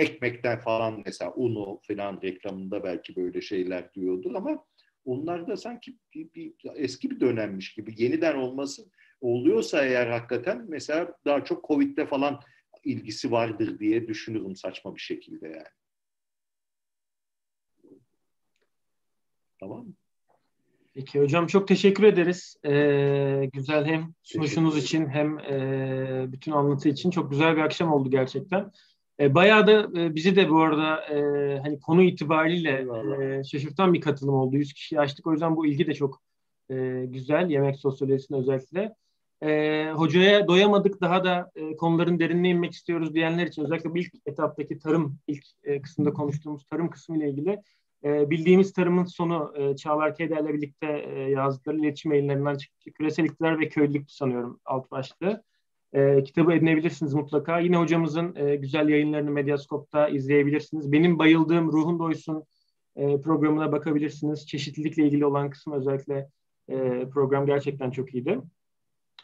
ekmekten 0.00 0.60
falan 0.60 1.02
mesela 1.06 1.32
unu 1.34 1.80
falan 1.88 2.22
reklamında 2.22 2.84
belki 2.84 3.16
böyle 3.16 3.40
şeyler 3.40 3.94
diyordur 3.94 4.34
ama 4.34 4.64
onlar 5.04 5.46
da 5.48 5.56
sanki 5.56 5.96
bir, 6.14 6.34
bir, 6.34 6.54
eski 6.74 7.10
bir 7.10 7.20
dönemmiş 7.20 7.74
gibi 7.74 7.94
yeniden 7.96 8.36
olması 8.36 8.82
oluyorsa 9.20 9.84
eğer 9.84 10.06
hakikaten 10.06 10.64
mesela 10.68 11.14
daha 11.24 11.44
çok 11.44 11.68
Covid'de 11.68 12.06
falan 12.06 12.40
ilgisi 12.84 13.30
vardır 13.30 13.78
diye 13.78 14.08
düşünürüm 14.08 14.56
saçma 14.56 14.94
bir 14.94 15.00
şekilde 15.00 15.48
yani. 15.48 15.64
Tamam 19.60 19.86
mı? 19.86 19.92
Peki 20.94 21.20
hocam 21.20 21.46
çok 21.46 21.68
teşekkür 21.68 22.04
ederiz. 22.04 22.56
Ee, 22.64 23.50
güzel 23.52 23.84
hem 23.84 24.14
sunuşunuz 24.22 24.76
için 24.76 25.08
hem 25.08 25.38
e, 25.38 26.32
bütün 26.32 26.52
anlatı 26.52 26.88
için 26.88 27.10
çok 27.10 27.30
güzel 27.30 27.56
bir 27.56 27.60
akşam 27.60 27.92
oldu 27.92 28.10
gerçekten. 28.10 28.72
E, 29.20 29.34
bayağı 29.34 29.66
da 29.66 30.00
e, 30.00 30.14
bizi 30.14 30.36
de 30.36 30.50
bu 30.50 30.60
arada 30.60 31.04
e, 31.04 31.58
hani 31.58 31.80
konu 31.80 32.02
itibariyle 32.02 32.86
e, 33.40 33.44
şaşırtan 33.44 33.94
bir 33.94 34.00
katılım 34.00 34.34
oldu. 34.34 34.56
100 34.56 34.72
kişi 34.72 35.00
açtık. 35.00 35.26
O 35.26 35.32
yüzden 35.32 35.56
bu 35.56 35.66
ilgi 35.66 35.86
de 35.86 35.94
çok 35.94 36.22
e, 36.70 37.04
güzel. 37.08 37.50
Yemek 37.50 37.76
sosyolojisine 37.76 38.38
özellikle. 38.38 38.94
E, 39.42 39.90
hocaya 39.90 40.48
doyamadık 40.48 41.00
daha 41.00 41.24
da 41.24 41.50
e, 41.54 41.76
konuların 41.76 42.18
derinine 42.18 42.50
inmek 42.50 42.72
istiyoruz 42.72 43.14
diyenler 43.14 43.46
için 43.46 43.64
özellikle 43.64 43.90
bu 43.90 43.98
ilk 43.98 44.12
etaptaki 44.26 44.78
tarım 44.78 45.18
ilk 45.26 45.44
e, 45.64 45.82
kısımda 45.82 46.12
konuştuğumuz 46.12 46.64
tarım 46.64 46.90
kısmı 46.90 47.18
ile 47.18 47.30
ilgili 47.30 47.58
e, 48.04 48.30
bildiğimiz 48.30 48.72
tarımın 48.72 49.04
sonu 49.04 49.52
e, 49.56 49.76
Çağlar 49.76 50.14
Keder'le 50.14 50.48
birlikte 50.48 50.86
e, 50.86 51.20
yazdıkları 51.20 51.78
iletişim 51.78 52.12
yayınlarından 52.12 52.56
çıktı. 52.56 52.90
Küresel 52.92 53.24
iktidar 53.24 53.60
ve 53.60 53.68
köylülük 53.68 54.10
sanıyorum 54.10 54.60
alt 54.64 54.90
başlığı. 54.90 55.42
E, 55.92 56.22
kitabı 56.22 56.52
edinebilirsiniz 56.52 57.14
mutlaka. 57.14 57.58
Yine 57.58 57.76
hocamızın 57.76 58.34
e, 58.36 58.56
güzel 58.56 58.88
yayınlarını 58.88 59.30
Medyaskop'ta 59.30 60.08
izleyebilirsiniz. 60.08 60.92
Benim 60.92 61.18
bayıldığım 61.18 61.72
Ruhun 61.72 61.98
Doysun 61.98 62.44
e, 62.96 63.20
programına 63.20 63.72
bakabilirsiniz. 63.72 64.46
Çeşitlilikle 64.46 65.04
ilgili 65.04 65.26
olan 65.26 65.50
kısım 65.50 65.72
özellikle 65.72 66.28
e, 66.68 67.08
program 67.08 67.46
gerçekten 67.46 67.90
çok 67.90 68.14
iyiydi. 68.14 68.40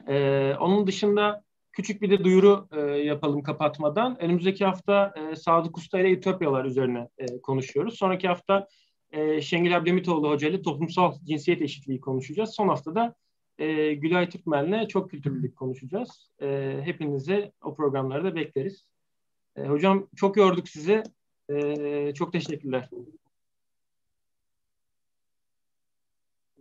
E, 0.09 0.53
onun 0.61 0.87
dışında 0.87 1.43
küçük 1.73 2.03
bir 2.03 2.11
de 2.11 2.25
duyuru 2.25 2.69
e, 2.73 2.81
yapalım 2.81 3.43
kapatmadan. 3.43 4.23
Önümüzdeki 4.23 4.65
hafta 4.65 5.15
e, 5.17 5.37
Sadık 5.37 5.79
Usta 5.79 5.99
ile 6.01 6.13
Ütopyalar 6.13 6.65
üzerine 6.65 7.09
e, 7.19 7.41
konuşuyoruz. 7.41 7.95
Sonraki 7.95 8.29
hafta 8.29 8.67
e, 9.11 9.41
Şengül 9.41 9.77
Abdemitoğlu 9.77 10.31
Hoca 10.31 10.49
ile 10.49 10.63
toplumsal 10.63 11.15
cinsiyet 11.25 11.63
eşitliği 11.63 12.01
konuşacağız. 12.01 12.51
Son 12.51 12.69
haftada 12.69 13.15
e, 13.59 13.95
Gülay 13.95 14.29
Türkmen'le 14.29 14.89
çok 14.89 15.11
kültürlülük 15.11 15.57
konuşacağız. 15.57 16.31
E, 16.43 16.81
hepinizi 16.85 17.53
o 17.63 17.75
programlarda 17.75 18.35
bekleriz. 18.35 18.85
E, 19.57 19.63
hocam 19.63 20.09
çok 20.17 20.37
yorduk 20.37 20.69
sizi. 20.69 21.03
E, 21.51 22.15
çok 22.15 22.33
teşekkürler. 22.33 22.89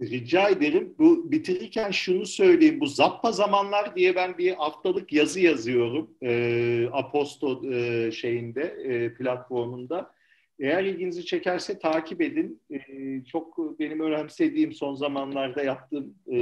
Rica 0.02 0.50
ederim. 0.50 0.96
Bu 1.00 1.32
bitirirken 1.32 1.92
şunu 1.92 2.26
söyleyeyim. 2.26 2.80
Bu 2.80 2.88
Zappa 2.88 3.32
Zamanlar 3.32 3.96
diye 3.96 4.16
ben 4.16 4.38
bir 4.38 4.56
haftalık 4.56 5.14
yazı 5.14 5.40
yazıyorum. 5.40 6.10
E, 6.24 6.90
Aposto 6.92 7.74
e, 7.74 8.12
şeyinde, 8.12 8.62
e, 8.64 9.14
platformunda. 9.14 10.14
Eğer 10.60 10.84
ilginizi 10.84 11.26
çekerse 11.26 11.80
takip 11.80 12.22
edin. 12.22 12.62
Ee, 12.72 13.24
çok 13.26 13.80
benim 13.80 14.00
önemsediğim 14.00 14.74
son 14.74 14.96
zamanlarda 14.96 15.64
yaptığım 15.64 16.16
e, 16.32 16.38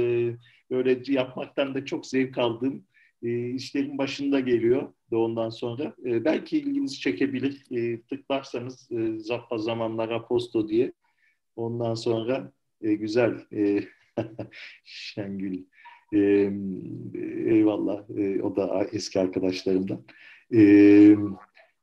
böyle 0.70 1.12
yapmaktan 1.12 1.74
da 1.74 1.84
çok 1.84 2.06
zevk 2.06 2.38
aldığım 2.38 2.84
e, 3.22 3.50
işlerin 3.50 3.98
başında 3.98 4.40
geliyor 4.40 4.92
da 5.10 5.18
ondan 5.18 5.50
sonra. 5.50 5.94
E, 6.04 6.24
belki 6.24 6.58
ilginizi 6.58 7.00
çekebilir. 7.00 7.64
E, 7.70 8.00
tıklarsanız 8.02 8.92
e, 8.92 9.18
Zappa 9.18 9.58
Zamanlar 9.58 10.28
Posto 10.28 10.68
diye. 10.68 10.92
Ondan 11.56 11.94
sonra 11.94 12.52
güzel 12.80 13.34
Şengül 14.84 15.64
eyvallah 17.46 18.10
o 18.42 18.56
da 18.56 18.86
eski 18.92 19.20
arkadaşlarımdan. 19.20 20.04
E, 20.54 20.60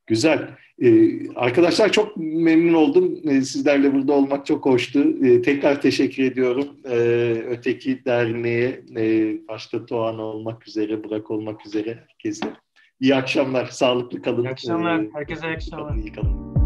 Güzel. 0.06 0.48
Ee, 0.82 1.28
arkadaşlar 1.34 1.92
çok 1.92 2.16
memnun 2.16 2.74
oldum. 2.74 3.18
Ee, 3.24 3.40
sizlerle 3.42 3.94
burada 3.94 4.12
olmak 4.12 4.46
çok 4.46 4.66
hoştu. 4.66 5.24
Ee, 5.24 5.42
tekrar 5.42 5.82
teşekkür 5.82 6.22
ediyorum. 6.22 6.68
Ee, 6.90 7.42
Öteki 7.48 8.04
Derneğe, 8.04 8.82
e, 8.96 9.34
başta 9.48 9.88
Doğan 9.88 10.18
olmak 10.18 10.68
üzere, 10.68 11.04
Burak 11.04 11.30
olmak 11.30 11.66
üzere 11.66 11.98
herkese. 12.08 12.46
İyi 13.00 13.14
akşamlar. 13.14 13.66
Sağlıklı 13.66 14.22
kalın. 14.22 14.44
İyi 14.44 14.48
akşamlar. 14.48 15.02
Herkese 15.14 15.46
iyi 15.46 15.54
akşamlar. 15.54 15.96
İyi 15.96 16.12
kalın. 16.12 16.61